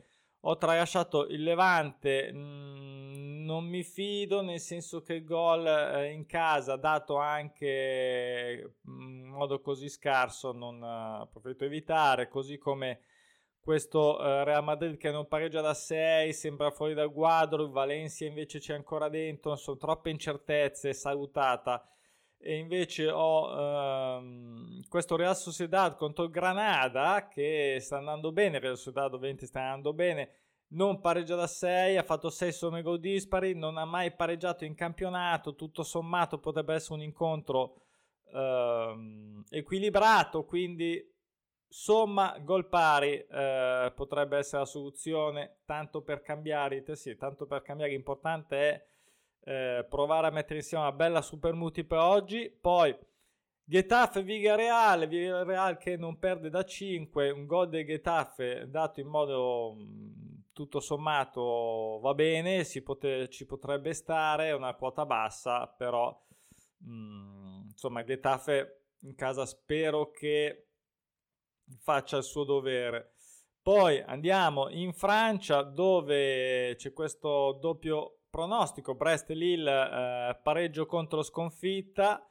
ho 0.46 0.58
tralasciato 0.58 1.26
il 1.28 1.42
Levante, 1.44 2.32
mm, 2.32 3.46
non 3.46 3.66
mi 3.66 3.84
fido 3.84 4.42
nel 4.42 4.60
senso 4.60 5.02
che 5.02 5.14
il 5.14 5.24
gol 5.24 5.66
eh, 5.66 6.12
in 6.12 6.26
casa 6.26 6.76
dato 6.76 7.18
anche 7.18 8.76
mm, 8.90 9.26
in 9.26 9.30
modo 9.30 9.62
così 9.62 9.90
scarso 9.90 10.52
non 10.52 10.82
uh, 10.82 11.30
preferito 11.32 11.66
evitare, 11.66 12.28
così 12.28 12.58
come 12.58 13.02
questo 13.62 14.18
uh, 14.18 14.44
Real 14.44 14.64
Madrid 14.64 14.98
che 14.98 15.12
non 15.12 15.28
pareggia 15.28 15.62
da 15.62 15.74
6, 15.74 16.34
sembra 16.34 16.72
fuori 16.72 16.94
dal 16.94 17.12
quadro, 17.12 17.64
il 17.64 17.70
Valencia 17.70 18.26
invece 18.26 18.60
c'è 18.60 18.74
ancora 18.74 19.08
dentro, 19.08 19.56
sono 19.56 19.78
troppe 19.78 20.10
incertezze, 20.10 20.94
salutata 20.94 21.88
e 22.44 22.58
invece 22.58 23.10
ho 23.10 24.18
ehm, 24.18 24.82
questo 24.90 25.16
Real 25.16 25.36
Sociedad 25.36 25.96
contro 25.96 26.26
il 26.26 26.30
Granada 26.30 27.30
che 27.30 27.78
sta 27.80 27.98
andando 27.98 28.34
bene, 28.34 28.60
Real 28.60 28.78
Sociedad 28.78 29.18
20 29.18 29.46
sta 29.46 29.62
andando 29.62 29.94
bene, 29.94 30.30
non 30.74 31.00
pareggia 31.00 31.36
da 31.36 31.48
6, 31.48 31.98
ha 31.98 32.04
fatto 32.04 32.30
6 32.30 32.52
somme 32.52 32.82
gol 32.82 33.00
dispari, 33.00 33.56
non 33.56 33.78
ha 33.78 33.86
mai 33.86 34.14
pareggiato 34.14 34.66
in 34.66 34.76
campionato, 34.76 35.56
tutto 35.56 35.84
sommato 35.84 36.40
potrebbe 36.40 36.74
essere 36.74 36.96
un 36.96 37.02
incontro 37.02 37.82
ehm, 38.34 39.44
equilibrato, 39.50 40.44
quindi 40.44 41.02
somma 41.66 42.38
gol 42.40 42.68
pari 42.68 43.14
eh, 43.14 43.92
potrebbe 43.96 44.38
essere 44.38 44.64
la 44.64 44.68
soluzione, 44.68 45.60
tanto 45.66 46.02
per 46.02 46.22
cambiare, 46.22 46.84
sì, 46.96 47.16
tanto 47.16 47.46
per 47.46 47.62
cambiare 47.62 47.92
l'importante 47.92 48.58
è 48.58 48.86
eh, 49.44 49.86
provare 49.90 50.28
a 50.28 50.32
mettere 50.32 50.60
insieme 50.60 50.84
una 50.84 50.94
bella 50.94 51.22
super 51.22 51.54
muti 51.54 51.84
per 51.84 52.00
oggi. 52.00 52.50
Poi 52.50 52.96
Getafe 53.66 54.24
Vigareal, 54.24 55.08
Vigareal 55.08 55.78
che 55.78 55.96
non 55.98 56.20
perde 56.20 56.50
da 56.50 56.64
5, 56.64 57.30
un 57.30 57.46
gol 57.46 57.70
del 57.70 57.86
Getafe 57.86 58.70
dato 58.70 59.00
in 59.00 59.08
modo 59.08 59.76
tutto 60.52 60.80
sommato 60.80 62.00
va 62.02 62.14
bene, 62.14 62.64
pote- 62.84 63.30
ci 63.30 63.46
potrebbe 63.46 63.94
stare, 63.94 64.52
una 64.52 64.76
quota 64.76 65.06
bassa, 65.06 65.68
però 65.68 66.16
mh, 66.78 66.92
mm, 66.92 67.62
insomma 67.70 68.04
Getafe 68.04 68.82
in 69.02 69.16
casa 69.16 69.46
spero 69.46 70.12
che 70.12 70.68
faccia 71.80 72.18
il 72.18 72.24
suo 72.24 72.44
dovere. 72.44 73.14
Poi 73.62 74.02
andiamo 74.02 74.70
in 74.70 74.94
Francia 74.94 75.62
dove 75.62 76.76
c'è 76.76 76.92
questo 76.92 77.58
doppio 77.62 78.23
pronostico 78.34 78.96
Brest-Lille 78.96 80.30
eh, 80.32 80.36
pareggio 80.42 80.88
contro 80.88 81.22
sconfitta 81.22 82.28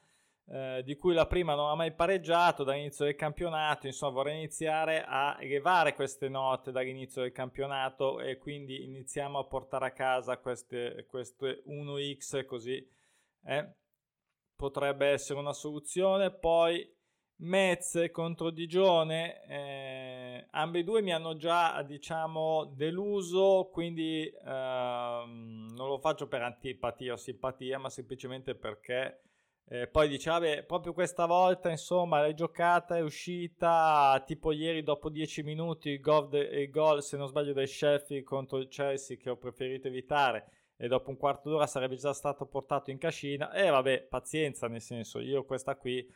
eh, 0.49 0.83
di 0.85 0.97
cui 0.97 1.15
la 1.15 1.29
prima 1.29 1.55
non 1.55 1.71
ha 1.71 1.77
mai 1.77 1.93
pareggiato 1.93 2.65
dall'inizio 2.65 3.05
del 3.05 3.15
campionato. 3.15 3.87
Insomma 3.87 4.15
vorrei 4.15 4.39
iniziare 4.39 5.05
a 5.07 5.37
elevare 5.39 5.95
queste 5.95 6.29
note 6.29 6.73
dall'inizio 6.73 7.23
del 7.23 7.31
campionato 7.31 8.19
e 8.19 8.37
quindi 8.39 8.83
iniziamo 8.83 9.39
a 9.39 9.45
portare 9.45 9.87
a 9.87 9.93
casa 9.93 10.39
queste, 10.39 11.07
queste 11.09 11.63
1x 11.69 12.47
così 12.47 12.85
eh, 13.45 13.73
potrebbe 14.57 15.07
essere 15.07 15.39
una 15.39 15.53
soluzione. 15.53 16.33
Poi 16.33 16.85
Metz 17.43 18.09
contro 18.13 18.51
Digione, 18.51 19.45
eh, 19.49 20.47
ambedue 20.51 21.03
mi 21.03 21.13
hanno 21.13 21.37
già 21.37 21.83
diciamo 21.83 22.73
deluso, 22.77 23.69
quindi 23.73 24.25
eh, 24.27 24.33
non 24.45 25.89
lo 25.89 25.99
faccio 25.99 26.29
per 26.29 26.43
antipatia 26.43 27.15
o 27.15 27.17
simpatia, 27.17 27.79
ma 27.79 27.91
semplicemente 27.91 28.55
perché 28.55 29.23
eh, 29.65 29.89
poi 29.89 30.09
diceva, 30.09 30.63
proprio 30.63 30.93
questa 30.93 31.27
volta 31.27 31.69
insomma 31.69 32.21
l'hai 32.21 32.35
giocata, 32.35 32.97
è 32.97 33.01
uscita 33.01 34.23
tipo 34.25 34.53
ieri 34.53 34.85
dopo 34.85 35.11
10 35.11 35.43
minuti 35.43 35.89
il 35.91 36.01
gol, 36.01 36.29
de, 36.29 36.39
il 36.39 36.71
gol 36.71 37.03
se 37.03 37.17
non 37.17 37.27
sbaglio 37.27 37.53
del 37.53 37.67
Sheffield 37.67 38.23
contro 38.25 38.59
il 38.59 38.69
Chelsea 38.69 39.17
che 39.17 39.31
ho 39.31 39.37
preferito 39.37 39.89
evitare 39.89 40.47
e 40.77 40.87
dopo 40.87 41.11
un 41.11 41.17
quarto 41.17 41.51
d'ora 41.51 41.67
sarebbe 41.67 41.97
già 41.97 42.13
stato 42.13 42.47
portato 42.47 42.93
in 42.93 42.99
cascina. 42.99 43.53
E 43.53 43.69
vabbè 43.69 44.03
pazienza 44.03 44.69
nel 44.69 44.81
senso 44.81 45.19
io 45.19 45.45
questa 45.45 45.75
qui 45.75 46.07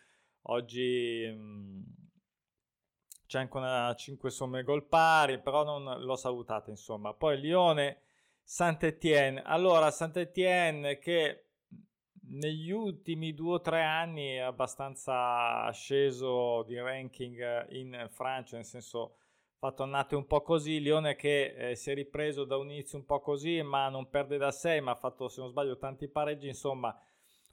Oggi 0.48 1.26
mh, 1.26 1.38
mm, 1.38 1.82
c'è 3.26 3.38
anche 3.40 3.56
una 3.56 3.94
5 3.94 4.30
somme 4.30 4.62
gol 4.62 4.86
pari, 4.86 5.40
però 5.40 5.64
non 5.64 6.00
l'ho 6.02 6.16
salutata 6.16 6.70
insomma. 6.70 7.14
Poi 7.14 7.40
Lione, 7.40 8.02
Saint-Étienne. 8.42 9.42
Allora, 9.42 9.90
Saint-Étienne 9.90 10.98
che 10.98 11.46
negli 12.28 12.70
ultimi 12.70 13.34
due 13.34 13.54
o 13.54 13.60
tre 13.60 13.82
anni 13.82 14.34
è 14.34 14.38
abbastanza 14.38 15.70
sceso 15.72 16.62
di 16.64 16.78
ranking 16.78 17.70
in 17.72 18.08
Francia, 18.10 18.56
nel 18.56 18.64
senso 18.64 19.16
fatto 19.58 19.82
annate 19.82 20.14
un 20.14 20.26
po' 20.26 20.42
così, 20.42 20.80
Lione 20.80 21.16
che 21.16 21.70
eh, 21.70 21.74
si 21.76 21.90
è 21.90 21.94
ripreso 21.94 22.44
da 22.44 22.56
un 22.56 22.70
inizio 22.70 22.98
un 22.98 23.04
po' 23.04 23.20
così, 23.20 23.62
ma 23.62 23.88
non 23.88 24.08
perde 24.08 24.36
da 24.36 24.50
6, 24.52 24.80
ma 24.80 24.92
ha 24.92 24.96
fatto 24.96 25.28
se 25.28 25.40
non 25.40 25.50
sbaglio 25.50 25.76
tanti 25.76 26.08
pareggi, 26.08 26.46
insomma 26.46 26.96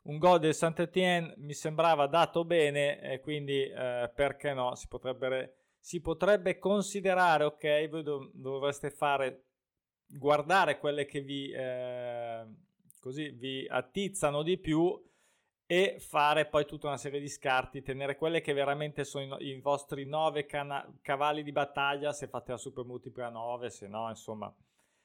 un 0.04 0.18
gol 0.18 0.40
del 0.40 0.54
Saint-Étienne 0.54 1.36
mi 1.38 1.54
sembrava 1.54 2.08
dato 2.08 2.44
bene 2.44 3.00
e 3.02 3.20
quindi 3.20 3.64
eh, 3.64 4.12
perché 4.14 4.54
no 4.54 4.76
si 4.76 4.88
potrebbe, 4.88 5.56
si 5.80 6.02
potrebbe 6.02 6.60
considerare 6.60 7.46
ok 7.46 7.90
voi 7.90 8.04
dov- 8.04 8.32
dovreste 8.34 8.90
fare 8.90 9.46
guardare 10.06 10.78
quelle 10.78 11.06
che 11.06 11.22
vi, 11.22 11.52
eh, 11.52 12.46
così, 13.00 13.30
vi 13.32 13.66
attizzano 13.70 14.44
di 14.44 14.58
più 14.58 15.02
e 15.66 15.96
fare 16.00 16.48
poi 16.48 16.66
tutta 16.66 16.88
una 16.88 16.98
serie 16.98 17.22
di 17.22 17.30
scarti 17.30 17.82
tenere 17.82 18.18
quelle 18.18 18.42
che 18.42 18.52
veramente 18.52 19.06
sono 19.06 19.38
i, 19.40 19.48
i 19.48 19.60
vostri 19.62 20.06
nove 20.06 20.46
cana- 20.46 20.86
cavalli 21.02 21.42
di 21.42 21.54
battaglia 21.54 22.12
se 22.12 22.28
fate 22.28 22.52
la 22.52 22.58
super 22.58 22.84
multipla 22.84 23.30
9 23.30 23.70
se 23.70 23.88
no 23.88 24.10
insomma 24.10 24.54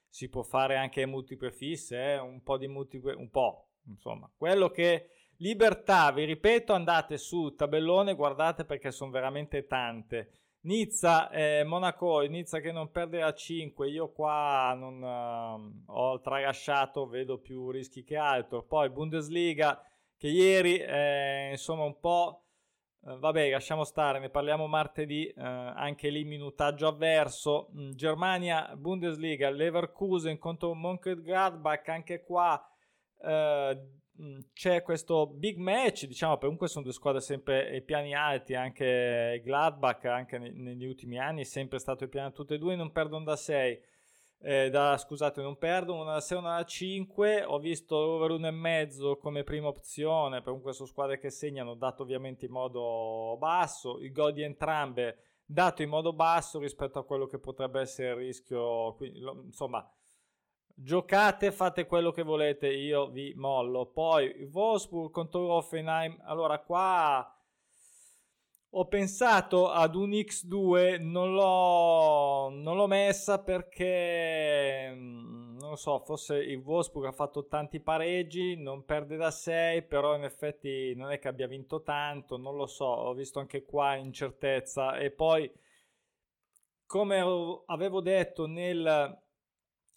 si 0.09 0.29
può 0.29 0.43
fare 0.43 0.77
anche 0.77 1.07
multiple 1.07 1.53
fisse 1.53 2.15
eh? 2.15 2.19
un 2.19 2.43
po' 2.43 2.59
di 2.59 2.67
multiple 2.67 3.15
un 3.15 3.31
po' 3.31 3.68
insomma, 3.89 4.31
quello 4.37 4.71
che 4.71 5.11
libertà, 5.39 6.11
vi 6.13 6.25
ripeto, 6.25 6.73
andate 6.73 7.19
su 7.19 7.55
tabellone, 7.55 8.15
guardate 8.15 8.65
perché 8.65 8.91
sono 8.91 9.11
veramente 9.11 9.67
tante. 9.67 10.31
Nizza, 10.61 11.31
eh, 11.31 11.63
Monaco, 11.65 12.21
Nizza 12.21 12.61
che 12.61 12.73
non 12.73 12.91
perde 12.91 13.23
a 13.23 13.33
5, 13.33 13.89
io 13.89 14.11
qua 14.11 14.75
non 14.77 15.03
uh, 15.03 15.93
ho 15.93 16.21
tralasciato, 16.21 17.07
vedo 17.07 17.39
più 17.39 17.71
rischi 17.71 18.03
che 18.03 18.17
altro. 18.17 18.65
Poi 18.65 18.91
Bundesliga 18.91 19.81
che 20.17 20.29
ieri, 20.29 20.79
eh, 20.79 21.51
insomma, 21.53 21.85
un 21.85 21.99
po'... 22.01 22.43
Uh, 23.01 23.19
vabbè, 23.19 23.51
lasciamo 23.51 23.85
stare, 23.85 24.19
ne 24.19 24.31
parliamo 24.31 24.67
martedì, 24.67 25.33
uh, 25.37 25.41
anche 25.41 26.11
lì 26.11 26.25
minutaggio 26.25 26.89
avverso. 26.89 27.71
Mm, 27.77 27.93
Germania, 27.93 28.75
Bundesliga, 28.77 29.51
Leverkusen 29.51 30.39
contro 30.39 30.75
Mönchengladbach, 30.75 31.89
anche 31.89 32.25
qua 32.25 32.61
c'è 34.53 34.83
questo 34.83 35.27
big 35.29 35.59
match, 35.59 36.07
diciamo, 36.07 36.39
comunque 36.39 36.69
sono 36.69 36.85
due 36.85 36.93
squadre 36.93 37.21
sempre 37.21 37.69
ai 37.71 37.83
piani 37.83 38.15
alti, 38.15 38.55
anche 38.55 39.41
Gladbach, 39.45 40.05
anche 40.07 40.39
ne- 40.39 40.51
negli 40.51 40.85
ultimi 40.85 41.19
anni, 41.19 41.43
è 41.43 41.45
sempre 41.45 41.79
stato 41.79 42.05
ai 42.05 42.11
piani 42.11 42.33
tutte 42.33 42.55
e 42.55 42.59
due, 42.59 42.75
non 42.75 42.91
perdono 42.91 43.25
da 43.25 43.37
6. 43.37 43.81
Eh, 44.41 44.71
da, 44.71 44.97
scusate, 44.97 45.43
non 45.43 45.59
perdono 45.59 46.03
una 46.03 46.13
da 46.15 46.21
6 46.21 46.39
una 46.39 46.57
da 46.57 46.65
5. 46.65 47.45
Ho 47.45 47.59
visto 47.59 47.97
over 47.97 48.31
1,5 48.31 49.19
come 49.19 49.43
prima 49.43 49.67
opzione. 49.69 50.43
Comunque 50.43 50.73
sono 50.73 50.89
squadre 50.89 51.19
che 51.19 51.31
segnano, 51.31 51.75
dato 51.75 52.03
ovviamente 52.03 52.47
in 52.47 52.53
modo 52.53 53.37
basso. 53.39 53.99
Il 53.99 54.13
gol 54.13 54.33
di 54.33 54.43
entrambe 54.43 55.19
dato 55.45 55.83
in 55.83 55.89
modo 55.89 56.13
basso 56.13 56.61
rispetto 56.61 56.99
a 56.99 57.05
quello 57.05 57.27
che 57.27 57.39
potrebbe 57.39 57.81
essere 57.81 58.11
il 58.11 58.17
rischio. 58.17 58.95
Quindi, 58.95 59.19
lo, 59.19 59.43
insomma, 59.45 59.89
giocate, 60.81 61.51
fate 61.51 61.87
quello 61.87 62.13
che 62.13 62.23
volete, 62.23 62.69
io 62.69 63.09
vi 63.09 63.33
mollo. 63.35 63.87
Poi 63.87 64.49
Wolfsburg 64.53 65.11
contro 65.11 65.53
Offenheim, 65.53 66.21
allora 66.25 66.61
qua 66.61 67.33
ho 68.73 68.87
pensato 68.87 69.71
ad 69.71 69.95
un 69.95 70.11
X2, 70.11 71.01
non 71.03 71.33
l'ho, 71.33 72.51
non 72.51 72.77
l'ho 72.77 72.87
messa 72.87 73.43
perché, 73.43 74.91
mm, 74.95 75.57
non 75.59 75.71
lo 75.71 75.77
so, 75.77 75.99
forse 76.01 76.37
il 76.37 76.59
Wolfsburg 76.59 77.07
ha 77.07 77.13
fatto 77.13 77.47
tanti 77.47 77.81
pareggi, 77.81 78.57
non 78.57 78.85
perde 78.85 79.17
da 79.17 79.31
6, 79.31 79.83
però 79.85 80.15
in 80.15 80.25
effetti 80.25 80.95
non 80.95 81.11
è 81.11 81.19
che 81.19 81.29
abbia 81.29 81.47
vinto 81.47 81.83
tanto, 81.83 82.37
non 82.37 82.57
lo 82.57 82.67
so, 82.67 82.85
ho 82.85 83.15
visto 83.15 83.41
anche 83.41 83.65
qua 83.65 83.95
incertezza. 83.97 84.99
E 84.99 85.11
poi, 85.11 85.51
come 86.87 87.21
avevo 87.67 88.01
detto 88.01 88.47
nel 88.47 89.27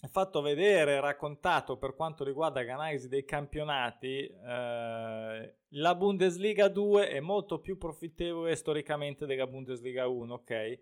fatto 0.07 0.41
vedere, 0.41 0.99
raccontato 0.99 1.77
per 1.77 1.93
quanto 1.95 2.23
riguarda 2.23 2.63
l'analisi 2.63 3.07
dei 3.07 3.23
campionati, 3.23 4.25
eh, 4.25 5.55
la 5.67 5.95
Bundesliga 5.95 6.67
2 6.67 7.09
è 7.09 7.19
molto 7.19 7.59
più 7.59 7.77
profittevole 7.77 8.55
storicamente 8.55 9.27
della 9.27 9.45
Bundesliga 9.45 10.07
1, 10.07 10.33
ok? 10.33 10.79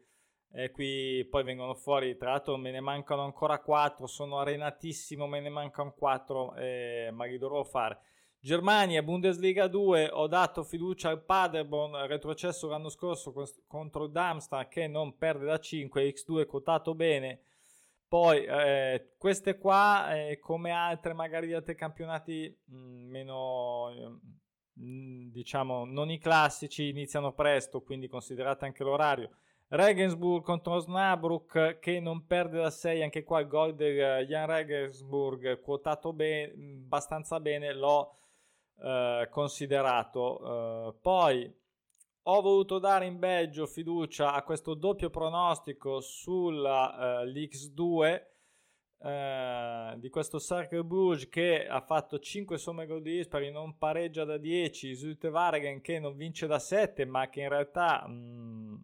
E 0.52 0.72
qui 0.72 1.28
poi 1.30 1.44
vengono 1.44 1.76
fuori, 1.76 2.18
tra 2.18 2.32
l'altro 2.32 2.58
me 2.58 2.72
ne 2.72 2.80
mancano 2.80 3.24
ancora 3.24 3.60
4, 3.60 4.08
sono 4.08 4.40
arenatissimo, 4.40 5.28
me 5.28 5.42
ne 5.42 5.50
mancano 5.50 5.94
4, 5.94 6.56
eh, 6.56 7.10
ma 7.12 7.26
li 7.26 7.38
dovrò 7.38 7.64
fare. 7.64 8.00
Germania, 8.42 9.04
Bundesliga 9.04 9.68
2, 9.68 10.12
ho 10.12 10.28
dato 10.28 10.64
fiducia 10.64 11.10
al 11.10 11.26
Paderborn, 11.26 12.08
retrocesso 12.08 12.70
l'anno 12.70 12.88
scorso 12.88 13.34
contro 13.68 14.06
il 14.06 14.12
Darmstadt 14.12 14.70
che 14.70 14.88
non 14.88 15.18
perde 15.18 15.46
da 15.46 15.60
5, 15.60 16.08
X2 16.08 16.46
quotato 16.46 16.96
bene. 16.96 17.42
Poi 18.10 18.44
eh, 18.44 19.14
queste 19.20 19.60
qua, 19.60 20.16
eh, 20.16 20.40
come 20.40 20.72
altre 20.72 21.14
magari 21.14 21.46
di 21.46 21.54
altri 21.54 21.76
campionati 21.76 22.52
mh, 22.66 22.76
mm, 22.76 23.10
meno, 23.12 24.20
mh, 24.74 24.84
mm, 24.84 25.30
diciamo, 25.30 25.86
non 25.86 26.10
i 26.10 26.18
classici, 26.18 26.90
iniziano 26.90 27.34
presto, 27.34 27.82
quindi 27.82 28.08
considerate 28.08 28.66
anche 28.66 28.84
l'orario. 28.84 29.30
Regensburg 29.68 30.44
contro 30.44 30.74
Osnabrück 30.74 31.78
che 31.78 32.00
non 32.00 32.26
perde 32.26 32.58
da 32.58 32.72
6, 32.72 33.04
anche 33.04 33.24
qua 33.24 33.42
il 33.42 33.48
gol 33.48 33.76
del 33.76 34.26
Jan 34.26 34.48
Regensburg 34.48 35.62
quotato 35.62 36.12
be- 36.12 36.52
abbastanza 36.52 37.40
bene, 37.40 37.76
l'ho 37.76 38.16
eh, 38.82 39.28
considerato. 39.30 40.88
Eh, 40.88 40.94
poi 41.00 41.59
ho 42.24 42.42
voluto 42.42 42.80
dare 42.80 43.06
in 43.06 43.18
Belgio 43.18 43.66
fiducia 43.66 44.34
a 44.34 44.44
questo 44.44 44.74
doppio 44.74 45.10
pronostico 45.10 46.02
sulla 46.02 47.22
eh, 47.22 47.26
l'X2 47.28 48.28
eh, 49.02 49.96
di 49.98 50.10
questo 50.10 50.40
Cercle 50.40 50.84
Bruges 50.84 51.30
che 51.30 51.66
ha 51.66 51.80
fatto 51.80 52.20
5 52.20 52.58
somme 52.58 52.86
gol 52.86 53.02
dispari, 53.02 53.50
non 53.50 53.78
pareggia 53.78 54.26
da 54.26 54.38
10, 54.38 54.96
Zulte 54.96 55.32
che 55.82 56.00
non 56.00 56.16
vince 56.18 56.48
da 56.48 56.60
7, 56.60 57.06
ma 57.06 57.30
che 57.30 57.42
in 57.42 57.50
realtà 57.50 58.06
mh, 58.06 58.12
mm, 58.12 58.76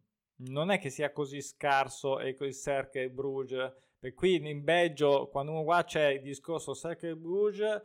non 0.48 0.72
è 0.72 0.80
che 0.80 0.89
sia 0.89 1.12
così 1.12 1.42
scarso 1.42 2.20
e 2.20 2.36
il 2.39 2.54
Cercle 2.54 3.10
Bruges. 3.10 3.74
Per 4.00 4.13
qui 4.13 4.36
in 4.36 4.63
Belgio, 4.63 5.27
quando 5.27 5.51
uno 5.51 5.63
qua 5.63 5.84
c'è 5.84 6.10
il 6.10 6.22
discorso 6.22 6.74
Cercle 6.74 7.15
Bruges 7.15 7.82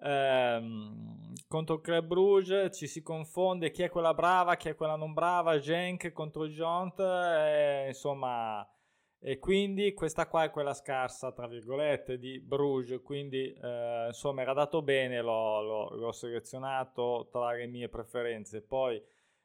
ehm, 0.00 1.34
contro 1.48 1.76
il 1.76 1.80
Club 1.80 2.06
Bruges 2.06 2.76
ci 2.76 2.86
si 2.86 3.02
confonde 3.02 3.70
chi 3.70 3.82
è 3.82 3.88
quella 3.88 4.14
brava, 4.14 4.56
chi 4.56 4.68
è 4.68 4.74
quella 4.74 4.96
non 4.96 5.12
brava, 5.12 5.58
Genk 5.58 6.12
contro 6.12 6.44
il 6.44 6.54
Jont, 6.54 6.98
eh, 7.00 7.86
insomma, 7.88 8.66
e 9.20 9.38
quindi 9.40 9.94
questa 9.94 10.28
qua 10.28 10.44
è 10.44 10.50
quella 10.50 10.74
scarsa, 10.74 11.32
tra 11.32 11.48
virgolette, 11.48 12.18
di 12.18 12.38
Bruges, 12.38 13.02
quindi 13.02 13.52
eh, 13.52 14.06
insomma 14.06 14.42
era 14.42 14.52
dato 14.52 14.80
bene, 14.80 15.20
l'ho, 15.20 15.60
l'ho, 15.62 15.94
l'ho, 15.96 16.12
selezionato 16.12 17.28
tra 17.30 17.52
le 17.52 17.66
mie 17.66 17.88
preferenze. 17.88 18.62
Poi 18.62 19.02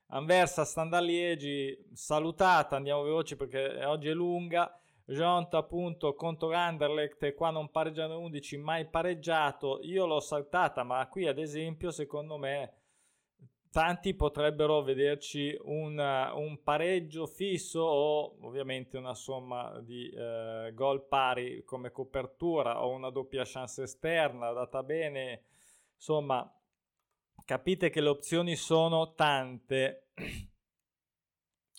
Anversa, 0.07 0.63
Standard 0.63 1.03
Liegi, 1.03 1.89
salutata, 1.93 2.75
andiamo 2.75 3.01
veloci 3.01 3.35
perché 3.35 3.83
oggi 3.85 4.09
è 4.09 4.13
lunga. 4.13 4.77
Jont 5.05 5.53
appunto 5.53 6.13
contro 6.13 6.53
Anderlecht 6.53 7.33
qua 7.33 7.49
non 7.49 7.69
pareggiano 7.69 8.19
11 8.19 8.57
mai 8.57 8.85
pareggiato. 8.87 9.79
Io 9.83 10.05
l'ho 10.05 10.19
saltata 10.19 10.83
ma 10.83 11.05
qui 11.07 11.27
ad 11.27 11.39
esempio 11.39 11.91
secondo 11.91 12.37
me 12.37 12.73
tanti 13.69 14.13
potrebbero 14.13 14.83
vederci 14.83 15.57
un, 15.63 15.97
un 15.97 16.61
pareggio 16.61 17.25
fisso 17.25 17.81
o 17.81 18.37
ovviamente 18.45 18.97
una 18.97 19.15
somma 19.15 19.79
di 19.81 20.09
eh, 20.09 20.71
gol 20.75 21.07
pari 21.07 21.63
come 21.63 21.91
copertura 21.91 22.85
o 22.85 22.91
una 22.91 23.09
doppia 23.09 23.43
chance 23.45 23.83
esterna 23.83 24.51
data 24.51 24.83
bene. 24.83 25.43
Insomma 25.95 26.49
capite 27.43 27.89
che 27.89 27.99
le 27.99 28.09
opzioni 28.09 28.55
sono 28.55 29.15
tante 29.15 30.09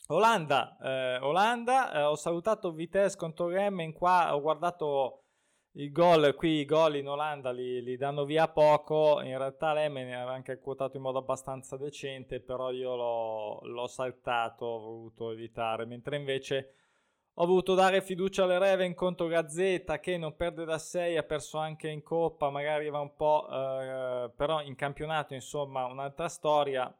Olanda, 0.08 0.76
eh, 0.82 1.18
Olanda 1.22 1.92
eh, 1.92 2.02
ho 2.02 2.14
salutato 2.14 2.72
Vitesse 2.72 3.16
contro 3.16 3.48
Remmen 3.48 3.94
qua, 3.94 4.34
ho 4.34 4.40
guardato 4.42 5.22
i 5.76 5.90
gol, 5.90 6.34
qui 6.34 6.60
i 6.60 6.64
gol 6.66 6.96
in 6.96 7.08
Olanda 7.08 7.50
li, 7.50 7.82
li 7.82 7.96
danno 7.96 8.26
via 8.26 8.46
poco, 8.48 9.22
in 9.22 9.38
realtà 9.38 9.72
Remmen 9.72 10.08
era 10.08 10.32
anche 10.32 10.58
quotato 10.58 10.98
in 10.98 11.02
modo 11.02 11.18
abbastanza 11.18 11.78
decente, 11.78 12.40
però 12.40 12.70
io 12.70 12.94
l'ho, 12.94 13.60
l'ho 13.62 13.86
saltato, 13.86 14.66
ho 14.66 14.78
voluto 14.78 15.30
evitare, 15.30 15.86
mentre 15.86 16.16
invece 16.16 16.74
ho 17.36 17.46
voluto 17.46 17.74
dare 17.74 18.02
fiducia 18.02 18.44
alle 18.44 18.58
Reven 18.58 18.94
contro 18.94 19.26
Gazzetta 19.26 20.00
che 20.00 20.18
non 20.18 20.36
perde 20.36 20.66
da 20.66 20.78
6, 20.78 21.16
ha 21.16 21.22
perso 21.22 21.56
anche 21.56 21.88
in 21.88 22.02
Coppa, 22.02 22.50
magari 22.50 22.90
va 22.90 23.00
un 23.00 23.16
po', 23.16 23.48
eh, 23.50 24.30
però 24.36 24.60
in 24.62 24.74
campionato 24.74 25.32
insomma 25.32 25.86
un'altra 25.86 26.28
storia 26.28 26.94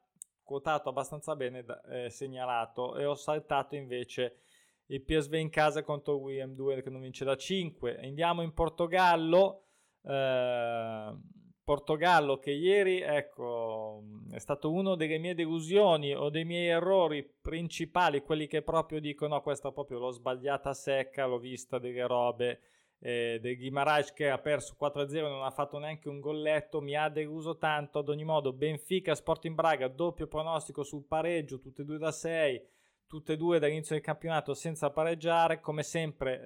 quotato 0.45 0.89
abbastanza 0.91 1.35
bene 1.35 1.65
eh, 1.91 2.11
segnalato 2.11 2.97
e 2.97 3.05
ho 3.05 3.15
saltato 3.15 3.75
invece 3.75 4.41
il 4.87 5.03
PSV 5.03 5.35
in 5.35 5.51
casa 5.51 5.83
contro 5.83 6.19
William 6.19 6.55
2 6.55 6.83
che 6.83 6.91
non 6.91 7.01
vince 7.01 7.25
da 7.25 7.37
5 7.37 7.99
andiamo 7.99 8.43
in 8.43 8.53
Portogallo. 8.53 9.65
Eh, 10.03 11.19
Portogallo 11.65 12.39
che 12.39 12.51
ieri 12.51 13.01
ecco 13.01 14.03
è 14.31 14.39
stato 14.39 14.71
uno 14.71 14.97
delle 14.97 15.17
mie 15.17 15.35
delusioni 15.35 16.15
o 16.15 16.29
dei 16.29 16.45
miei 16.45 16.67
errori 16.67 17.25
principali 17.25 18.21
quelli 18.21 18.47
che 18.47 18.61
proprio 18.61 19.01
dicono 19.01 19.37
no 19.37 19.41
questa 19.41 19.73
proprio 19.73 19.99
l'ho 19.99 20.11
sbagliata 20.11 20.75
secca 20.75 21.25
l'ho 21.25 21.39
vista 21.39 21.79
delle 21.79 22.07
robe 22.07 22.61
eh, 23.07 23.39
del 23.39 23.59
Guimaraes 23.59 24.15
che 24.15 24.31
ha 24.31 24.39
perso 24.39 24.75
4-0 24.81 25.29
non 25.29 25.45
ha 25.45 25.51
fatto 25.51 25.77
neanche 25.77 26.09
un 26.09 26.21
golletto 26.21 26.81
mi 26.81 26.97
ha 26.97 27.11
deluso 27.11 27.59
tanto. 27.59 27.99
Ad 27.99 28.09
ogni 28.09 28.25
modo 28.25 28.55
Benfica 28.55 29.15
Sporting 29.15 29.55
Braga 29.55 29.89
doppio 29.89 30.27
pronostico 30.27 30.83
sul 30.85 31.05
pareggio 31.05 31.59
tutte 31.59 31.83
e 31.83 31.85
due 31.85 31.99
da 31.99 32.11
6 32.11 32.67
tutte 33.07 33.35
e 33.35 33.37
due 33.37 33.59
dall'inizio 33.59 33.95
del 33.95 34.03
campionato 34.03 34.55
senza 34.55 34.89
pareggiare. 34.89 35.61
Come 35.61 35.83
sempre 35.83 36.43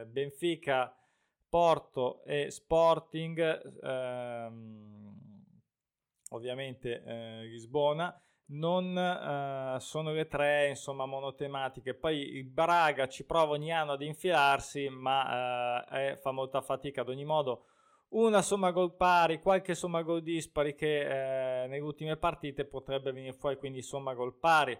eh, 0.00 0.06
Benfica 0.06 0.96
Porto 1.48 2.22
e 2.22 2.52
Sporting 2.52 3.80
ehm, 3.82 5.18
ovviamente 6.30 7.02
eh, 7.04 7.42
Lisbona 7.46 8.16
non 8.50 8.96
uh, 8.96 9.78
sono 9.78 10.12
le 10.12 10.26
tre 10.26 10.68
insomma 10.68 11.06
monotematiche. 11.06 11.94
Poi 11.94 12.36
il 12.36 12.44
Braga 12.44 13.08
ci 13.08 13.24
prova 13.24 13.52
ogni 13.52 13.72
anno 13.72 13.92
ad 13.92 14.02
infilarsi 14.02 14.88
ma 14.88 15.82
uh, 15.82 15.92
è, 15.92 16.18
fa 16.20 16.30
molta 16.32 16.60
fatica. 16.60 17.02
Ad 17.02 17.08
ogni 17.08 17.24
modo 17.24 17.66
una 18.10 18.42
somma 18.42 18.72
gol 18.72 18.96
pari 18.96 19.40
qualche 19.40 19.74
somma 19.74 20.02
gol 20.02 20.22
dispari 20.22 20.74
che 20.74 21.04
uh, 21.04 21.68
nelle 21.68 21.78
ultime 21.80 22.16
partite 22.16 22.64
potrebbe 22.64 23.12
venire 23.12 23.34
fuori 23.34 23.56
quindi 23.56 23.82
somma 23.82 24.14
gol 24.14 24.34
pari. 24.34 24.78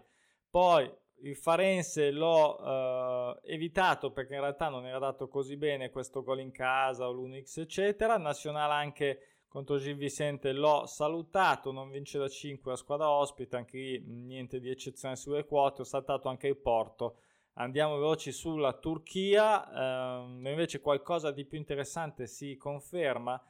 Poi 0.50 0.90
il 1.22 1.36
Farense 1.36 2.10
l'ho 2.10 3.38
evitato 3.42 4.10
perché 4.10 4.34
in 4.34 4.40
realtà 4.40 4.70
non 4.70 4.86
era 4.86 4.98
dato 4.98 5.28
così 5.28 5.58
bene 5.58 5.90
questo 5.90 6.22
gol 6.22 6.40
in 6.40 6.50
casa 6.50 7.06
o 7.06 7.12
l'Unix 7.12 7.58
eccetera. 7.58 8.16
Nazionale 8.16 8.72
anche 8.72 9.29
contro 9.50 9.78
Gil 9.78 9.96
Vicente 9.96 10.52
l'ho 10.52 10.86
salutato, 10.86 11.72
non 11.72 11.90
vince 11.90 12.18
da 12.18 12.28
5 12.28 12.70
la 12.70 12.76
squadra 12.76 13.10
ospite, 13.10 13.56
anche 13.56 13.76
lì 13.76 14.00
niente 14.06 14.60
di 14.60 14.70
eccezione 14.70 15.16
sulle 15.16 15.44
quote, 15.44 15.82
ho 15.82 15.84
saltato 15.84 16.28
anche 16.28 16.46
il 16.46 16.56
Porto. 16.56 17.16
Andiamo 17.54 17.96
veloci 17.96 18.30
sulla 18.30 18.72
Turchia, 18.74 20.20
ehm, 20.20 20.46
invece 20.46 20.80
qualcosa 20.80 21.32
di 21.32 21.44
più 21.44 21.58
interessante 21.58 22.28
si 22.28 22.56
conferma, 22.56 23.42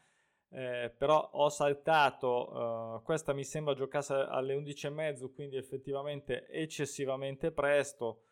eh, 0.49 0.91
però 0.97 1.29
ho 1.35 1.51
saltato, 1.51 2.97
eh, 2.97 3.03
questa 3.03 3.35
mi 3.35 3.45
sembra 3.45 3.75
giocasse 3.75 4.15
alle 4.15 4.55
11.30, 4.55 5.29
quindi 5.29 5.57
effettivamente 5.57 6.47
eccessivamente 6.49 7.53
presto. 7.53 8.23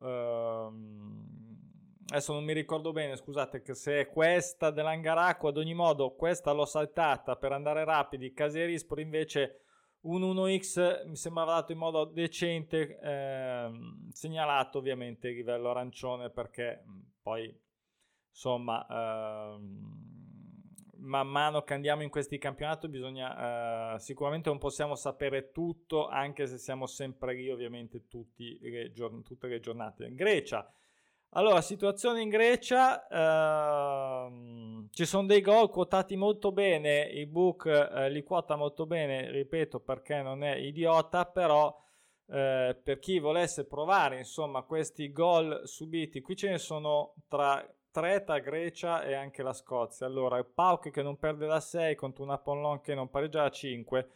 Ehm, 0.00 1.51
adesso 2.12 2.34
non 2.34 2.44
mi 2.44 2.52
ricordo 2.52 2.92
bene, 2.92 3.16
scusate, 3.16 3.62
se 3.74 4.00
è 4.00 4.08
questa 4.08 4.70
dell'Angaraco, 4.70 5.48
ad 5.48 5.56
ogni 5.56 5.72
modo 5.72 6.14
questa 6.14 6.52
l'ho 6.52 6.66
saltata 6.66 7.36
per 7.36 7.52
andare 7.52 7.84
rapidi, 7.84 8.34
Caserispor 8.34 9.00
invece 9.00 9.62
un 10.02 10.22
1x 10.22 11.06
mi 11.06 11.16
sembrava 11.16 11.54
dato 11.54 11.72
in 11.72 11.78
modo 11.78 12.04
decente, 12.04 12.98
ehm, 13.00 14.10
segnalato 14.10 14.78
ovviamente 14.78 15.28
il 15.28 15.36
livello 15.36 15.70
arancione 15.70 16.28
perché 16.28 16.84
poi 17.22 17.56
insomma 18.28 18.86
ehm, 18.88 20.10
man 20.96 21.28
mano 21.28 21.62
che 21.62 21.74
andiamo 21.74 22.02
in 22.02 22.10
questi 22.10 22.36
campionati 22.38 22.88
bisogna 22.88 23.94
eh, 23.94 23.98
sicuramente 24.00 24.48
non 24.48 24.58
possiamo 24.58 24.96
sapere 24.96 25.50
tutto 25.50 26.08
anche 26.08 26.46
se 26.46 26.58
siamo 26.58 26.86
sempre 26.86 27.34
lì 27.34 27.48
ovviamente 27.50 28.04
le 28.60 28.92
giorn- 28.92 29.22
tutte 29.22 29.46
le 29.46 29.60
giornate. 29.60 30.06
In 30.06 30.14
Grecia 30.14 30.70
allora, 31.34 31.62
situazione 31.62 32.20
in 32.20 32.28
Grecia, 32.28 33.06
ehm, 33.08 34.88
ci 34.90 35.06
sono 35.06 35.26
dei 35.26 35.40
gol 35.40 35.70
quotati 35.70 36.14
molto 36.14 36.52
bene, 36.52 37.04
il 37.04 37.26
book 37.26 37.64
eh, 37.64 38.10
li 38.10 38.22
quota 38.22 38.54
molto 38.54 38.84
bene, 38.84 39.30
ripeto 39.30 39.80
perché 39.80 40.20
non 40.20 40.44
è 40.44 40.56
idiota, 40.56 41.24
però 41.24 41.74
eh, 42.26 42.78
per 42.82 42.98
chi 42.98 43.18
volesse 43.18 43.64
provare 43.64 44.18
insomma 44.18 44.62
questi 44.62 45.10
gol 45.10 45.62
subiti, 45.64 46.20
qui 46.20 46.36
ce 46.36 46.50
ne 46.50 46.58
sono 46.58 47.14
tra, 47.28 47.66
tre 47.90 48.24
tra 48.24 48.38
Grecia 48.38 49.02
e 49.02 49.14
anche 49.14 49.42
la 49.42 49.54
Scozia. 49.54 50.06
Allora, 50.06 50.36
il 50.36 50.46
Pauk 50.46 50.90
che 50.90 51.02
non 51.02 51.16
perde 51.16 51.46
da 51.46 51.60
6 51.60 51.94
contro 51.94 52.24
un 52.24 52.30
Apollon 52.30 52.82
che 52.82 52.94
non 52.94 53.08
pareggia 53.08 53.42
da 53.44 53.50
5. 53.50 54.08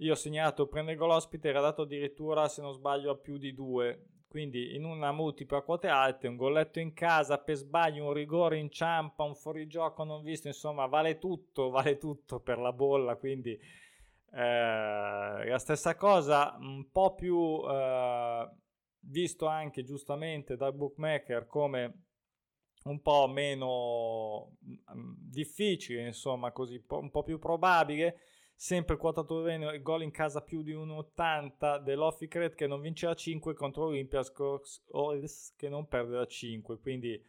Io 0.00 0.12
ho 0.12 0.16
segnato 0.16 0.66
prende 0.66 0.92
il 0.92 0.98
gol 0.98 1.10
ospite, 1.10 1.48
era 1.48 1.62
dato 1.62 1.82
addirittura 1.82 2.46
se 2.48 2.60
non 2.60 2.74
sbaglio 2.74 3.12
a 3.12 3.16
più 3.16 3.38
di 3.38 3.54
2 3.54 4.17
quindi 4.28 4.74
in 4.76 4.84
una 4.84 5.12
multipla 5.12 5.62
quote 5.62 5.88
alte, 5.88 6.28
un 6.28 6.36
golletto 6.36 6.78
in 6.80 6.92
casa, 6.94 7.38
per 7.38 7.56
sbaglio 7.56 8.06
un 8.06 8.12
rigore 8.12 8.58
in 8.58 8.70
ciampa, 8.70 9.24
un 9.24 9.34
fuorigioco 9.34 10.04
non 10.04 10.22
visto, 10.22 10.48
insomma 10.48 10.86
vale 10.86 11.18
tutto, 11.18 11.70
vale 11.70 11.98
tutto 11.98 12.40
per 12.40 12.58
la 12.58 12.72
bolla, 12.72 13.16
quindi 13.16 13.58
Eh, 14.32 15.46
la 15.48 15.58
stessa 15.58 15.96
cosa, 15.96 16.56
un 16.60 16.90
po' 16.90 17.14
più 17.14 17.62
eh, 17.68 18.50
visto 19.00 19.46
anche 19.46 19.84
giustamente 19.84 20.56
dal 20.56 20.74
bookmaker 20.74 21.46
come 21.46 22.04
un 22.84 23.00
po' 23.02 23.26
meno 23.28 24.56
mm, 24.94 25.14
difficile, 25.30 26.06
insomma, 26.06 26.52
così 26.52 26.82
un 26.88 27.10
po' 27.10 27.22
più 27.22 27.38
probabile. 27.38 28.20
Sempre 28.60 28.96
quotato 28.96 29.42
bene 29.42 29.72
il 29.76 29.82
gol 29.82 30.02
in 30.02 30.10
casa 30.10 30.42
più 30.42 30.62
di 30.62 30.74
1,80 30.74 31.78
dell'Officret 31.78 32.56
che 32.56 32.66
non 32.66 32.80
vince 32.80 33.06
a 33.06 33.14
5 33.14 33.54
contro 33.54 33.84
Olympiacos 33.84 34.82
che 35.56 35.68
non 35.68 35.86
perde 35.86 36.16
da 36.16 36.26
5. 36.26 36.80
Quindi 36.80 37.24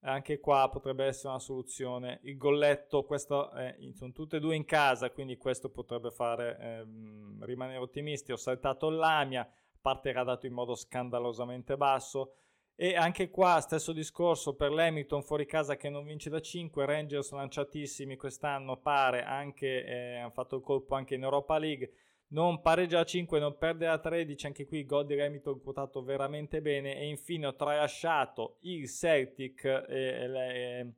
anche 0.00 0.40
qua 0.40 0.68
potrebbe 0.68 1.06
essere 1.06 1.28
una 1.28 1.38
soluzione. 1.38 2.20
Il 2.24 2.36
golletto, 2.36 3.04
questo 3.04 3.50
è, 3.52 3.74
sono 3.94 4.12
tutte 4.12 4.36
e 4.36 4.40
due 4.40 4.56
in 4.56 4.66
casa, 4.66 5.10
quindi 5.10 5.38
questo 5.38 5.70
potrebbe 5.70 6.10
fare 6.10 6.58
ehm, 6.58 7.42
rimanere 7.46 7.78
ottimisti. 7.78 8.32
Ho 8.32 8.36
saltato 8.36 8.90
l'Amia, 8.90 9.50
parte 9.80 10.10
era 10.10 10.22
dato 10.22 10.44
in 10.44 10.52
modo 10.52 10.74
scandalosamente 10.74 11.78
basso. 11.78 12.34
E 12.76 12.96
anche 12.96 13.30
qua 13.30 13.60
stesso 13.60 13.92
discorso 13.92 14.54
per 14.54 14.72
l'Hamilton 14.72 15.22
fuori 15.22 15.46
casa 15.46 15.76
che 15.76 15.88
non 15.88 16.04
vince 16.04 16.28
da 16.28 16.40
5, 16.40 16.84
Rangers 16.84 17.30
lanciatissimi 17.30 18.16
quest'anno 18.16 18.78
pare 18.78 19.22
anche, 19.22 19.84
eh, 19.84 20.16
hanno 20.16 20.30
fatto 20.30 20.56
il 20.56 20.62
colpo 20.62 20.96
anche 20.96 21.14
in 21.14 21.22
Europa 21.22 21.56
League, 21.56 21.92
non 22.28 22.60
pareggia 22.60 22.98
a 22.98 23.04
5, 23.04 23.38
non 23.38 23.56
perde 23.58 23.86
a 23.86 23.98
13, 23.98 24.46
anche 24.46 24.66
qui 24.66 24.84
gol 24.84 25.06
di 25.06 25.20
Hamilton 25.20 25.62
quotato 25.62 26.02
veramente 26.02 26.60
bene 26.60 26.98
e 26.98 27.06
infine 27.06 27.46
ho 27.46 27.54
tralasciato 27.54 28.56
il 28.62 28.88
Celtic 28.88 29.64
e, 29.64 29.84
e, 29.88 30.92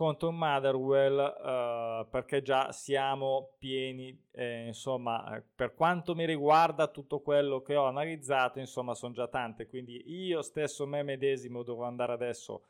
contro 0.00 0.32
Motherwell 0.32 1.18
uh, 1.18 2.08
perché 2.08 2.40
già 2.40 2.72
siamo 2.72 3.56
pieni, 3.58 4.18
eh, 4.30 4.68
insomma, 4.68 5.36
eh, 5.36 5.42
per 5.54 5.74
quanto 5.74 6.14
mi 6.14 6.24
riguarda 6.24 6.86
tutto 6.86 7.20
quello 7.20 7.60
che 7.60 7.76
ho 7.76 7.84
analizzato, 7.84 8.58
insomma, 8.60 8.94
sono 8.94 9.12
già 9.12 9.28
tante, 9.28 9.68
quindi 9.68 10.02
io 10.06 10.40
stesso 10.40 10.86
me 10.86 11.02
medesimo 11.02 11.62
dovrò 11.62 11.84
andare 11.84 12.14
adesso, 12.14 12.62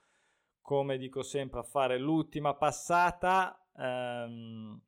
come 0.61 0.99
dico 0.99 1.23
sempre, 1.23 1.61
a 1.61 1.63
fare 1.63 1.99
l'ultima 1.99 2.55
passata 2.55 3.65
um, 3.75 4.81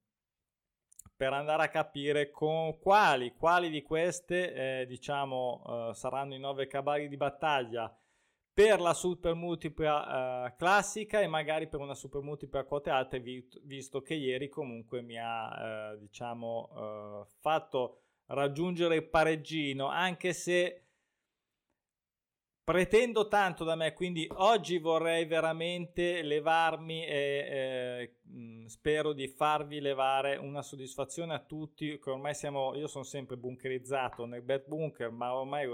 per 1.15 1.33
andare 1.33 1.63
a 1.63 1.69
capire 1.69 2.33
con 2.33 2.77
quali, 2.81 3.37
quali 3.37 3.71
di 3.71 3.83
queste, 3.83 4.81
eh, 4.81 4.87
diciamo, 4.87 5.63
uh, 5.65 5.93
saranno 5.93 6.35
i 6.35 6.41
nove 6.41 6.67
cavalli 6.67 7.07
di 7.07 7.17
battaglia 7.17 7.97
per 8.55 8.81
la 8.81 8.93
super 8.93 9.35
multipla 9.35 10.45
uh, 10.47 10.57
classica 10.57 11.21
e 11.21 11.27
magari 11.27 11.69
per 11.69 11.81
una 11.81 11.95
super 11.95 12.21
multipla 12.21 12.65
quote 12.65 12.91
alte 12.91 13.19
vi- 13.21 13.47
visto 13.63 14.03
che 14.03 14.15
ieri 14.15 14.49
comunque 14.49 15.01
mi 15.01 15.19
ha 15.19 15.93
uh, 15.93 15.99
diciamo 15.99 16.69
uh, 16.71 17.27
fatto 17.41 18.01
raggiungere 18.27 18.97
il 18.97 19.09
pareggino 19.09 19.87
anche 19.87 20.33
se 20.33 20.82
pretendo 22.65 23.27
tanto 23.27 23.65
da 23.65 23.75
me, 23.75 23.93
quindi 23.93 24.27
oggi 24.35 24.79
vorrei 24.79 25.25
veramente 25.25 26.23
levarmi 26.23 27.05
e 27.05 27.15
eh, 27.15 28.69
spero 28.69 29.13
di 29.13 29.27
farvi 29.27 29.81
levare 29.81 30.37
una 30.37 30.63
soddisfazione 30.63 31.35
a 31.35 31.41
tutti, 31.41 31.99
che 31.99 32.11
ormai 32.11 32.35
siamo, 32.35 32.75
io 32.75 32.87
sono 32.87 33.05
sempre 33.05 33.37
bunkerizzato 33.37 34.27
nel 34.27 34.43
bad 34.43 34.65
bunker, 34.67 35.11
ma 35.11 35.35
ormai 35.35 35.69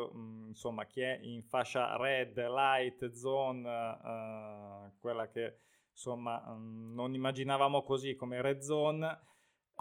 insomma 0.48 0.87
chi 0.87 1.03
è 1.03 1.18
in 1.22 1.42
fascia 1.42 1.96
red, 1.96 2.38
light, 2.38 3.12
zone, 3.12 3.68
uh, 3.68 4.98
quella 4.98 5.29
che 5.29 5.59
insomma 5.90 6.42
non 6.57 7.12
immaginavamo 7.12 7.83
così 7.83 8.14
come 8.14 8.40
red 8.40 8.61
zone, 8.61 9.27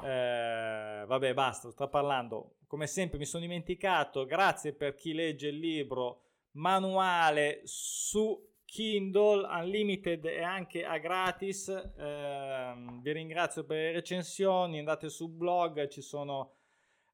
eh, 0.03 1.03
vabbè 1.07 1.33
basta, 1.33 1.71
sto 1.71 1.87
parlando, 1.87 2.57
come 2.67 2.85
sempre 2.85 3.17
mi 3.17 3.25
sono 3.25 3.43
dimenticato, 3.43 4.25
grazie 4.25 4.73
per 4.73 4.93
chi 4.93 5.13
legge 5.13 5.47
il 5.47 5.57
libro, 5.57 6.23
manuale 6.57 7.61
su 7.63 8.45
Kindle 8.65 9.47
Unlimited 9.47 10.25
e 10.25 10.43
anche 10.43 10.83
a 10.85 10.97
gratis. 10.97 11.69
Eh, 11.69 12.73
vi 13.01 13.11
ringrazio 13.11 13.63
per 13.63 13.77
le 13.77 13.91
recensioni, 13.93 14.79
andate 14.79 15.09
sul 15.09 15.31
blog, 15.31 15.87
ci 15.87 16.01
sono 16.01 16.55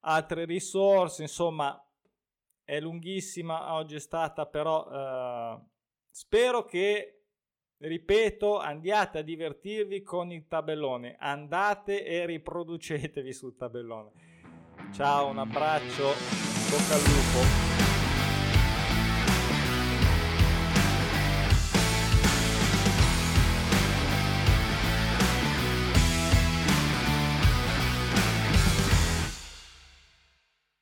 altre 0.02 0.46
risorse, 0.46 1.22
insomma 1.22 1.80
è 2.66 2.80
lunghissima, 2.80 3.74
oggi 3.74 3.96
è 3.96 4.00
stata 4.00 4.46
però 4.46 4.88
eh, 4.90 5.60
spero 6.10 6.66
che 6.66 7.20
ripeto, 7.78 8.60
andiate 8.60 9.20
a 9.20 9.22
divertirvi 9.22 10.02
con 10.02 10.32
il 10.32 10.48
tabellone, 10.48 11.18
andate 11.20 12.06
e 12.06 12.26
riproducetevi 12.26 13.34
sul 13.34 13.56
tabellone. 13.56 14.12
Ciao, 14.94 15.28
un 15.28 15.38
abbraccio, 15.38 16.14
bocca 16.70 16.96
al 16.96 17.02
lupo. 17.02 17.73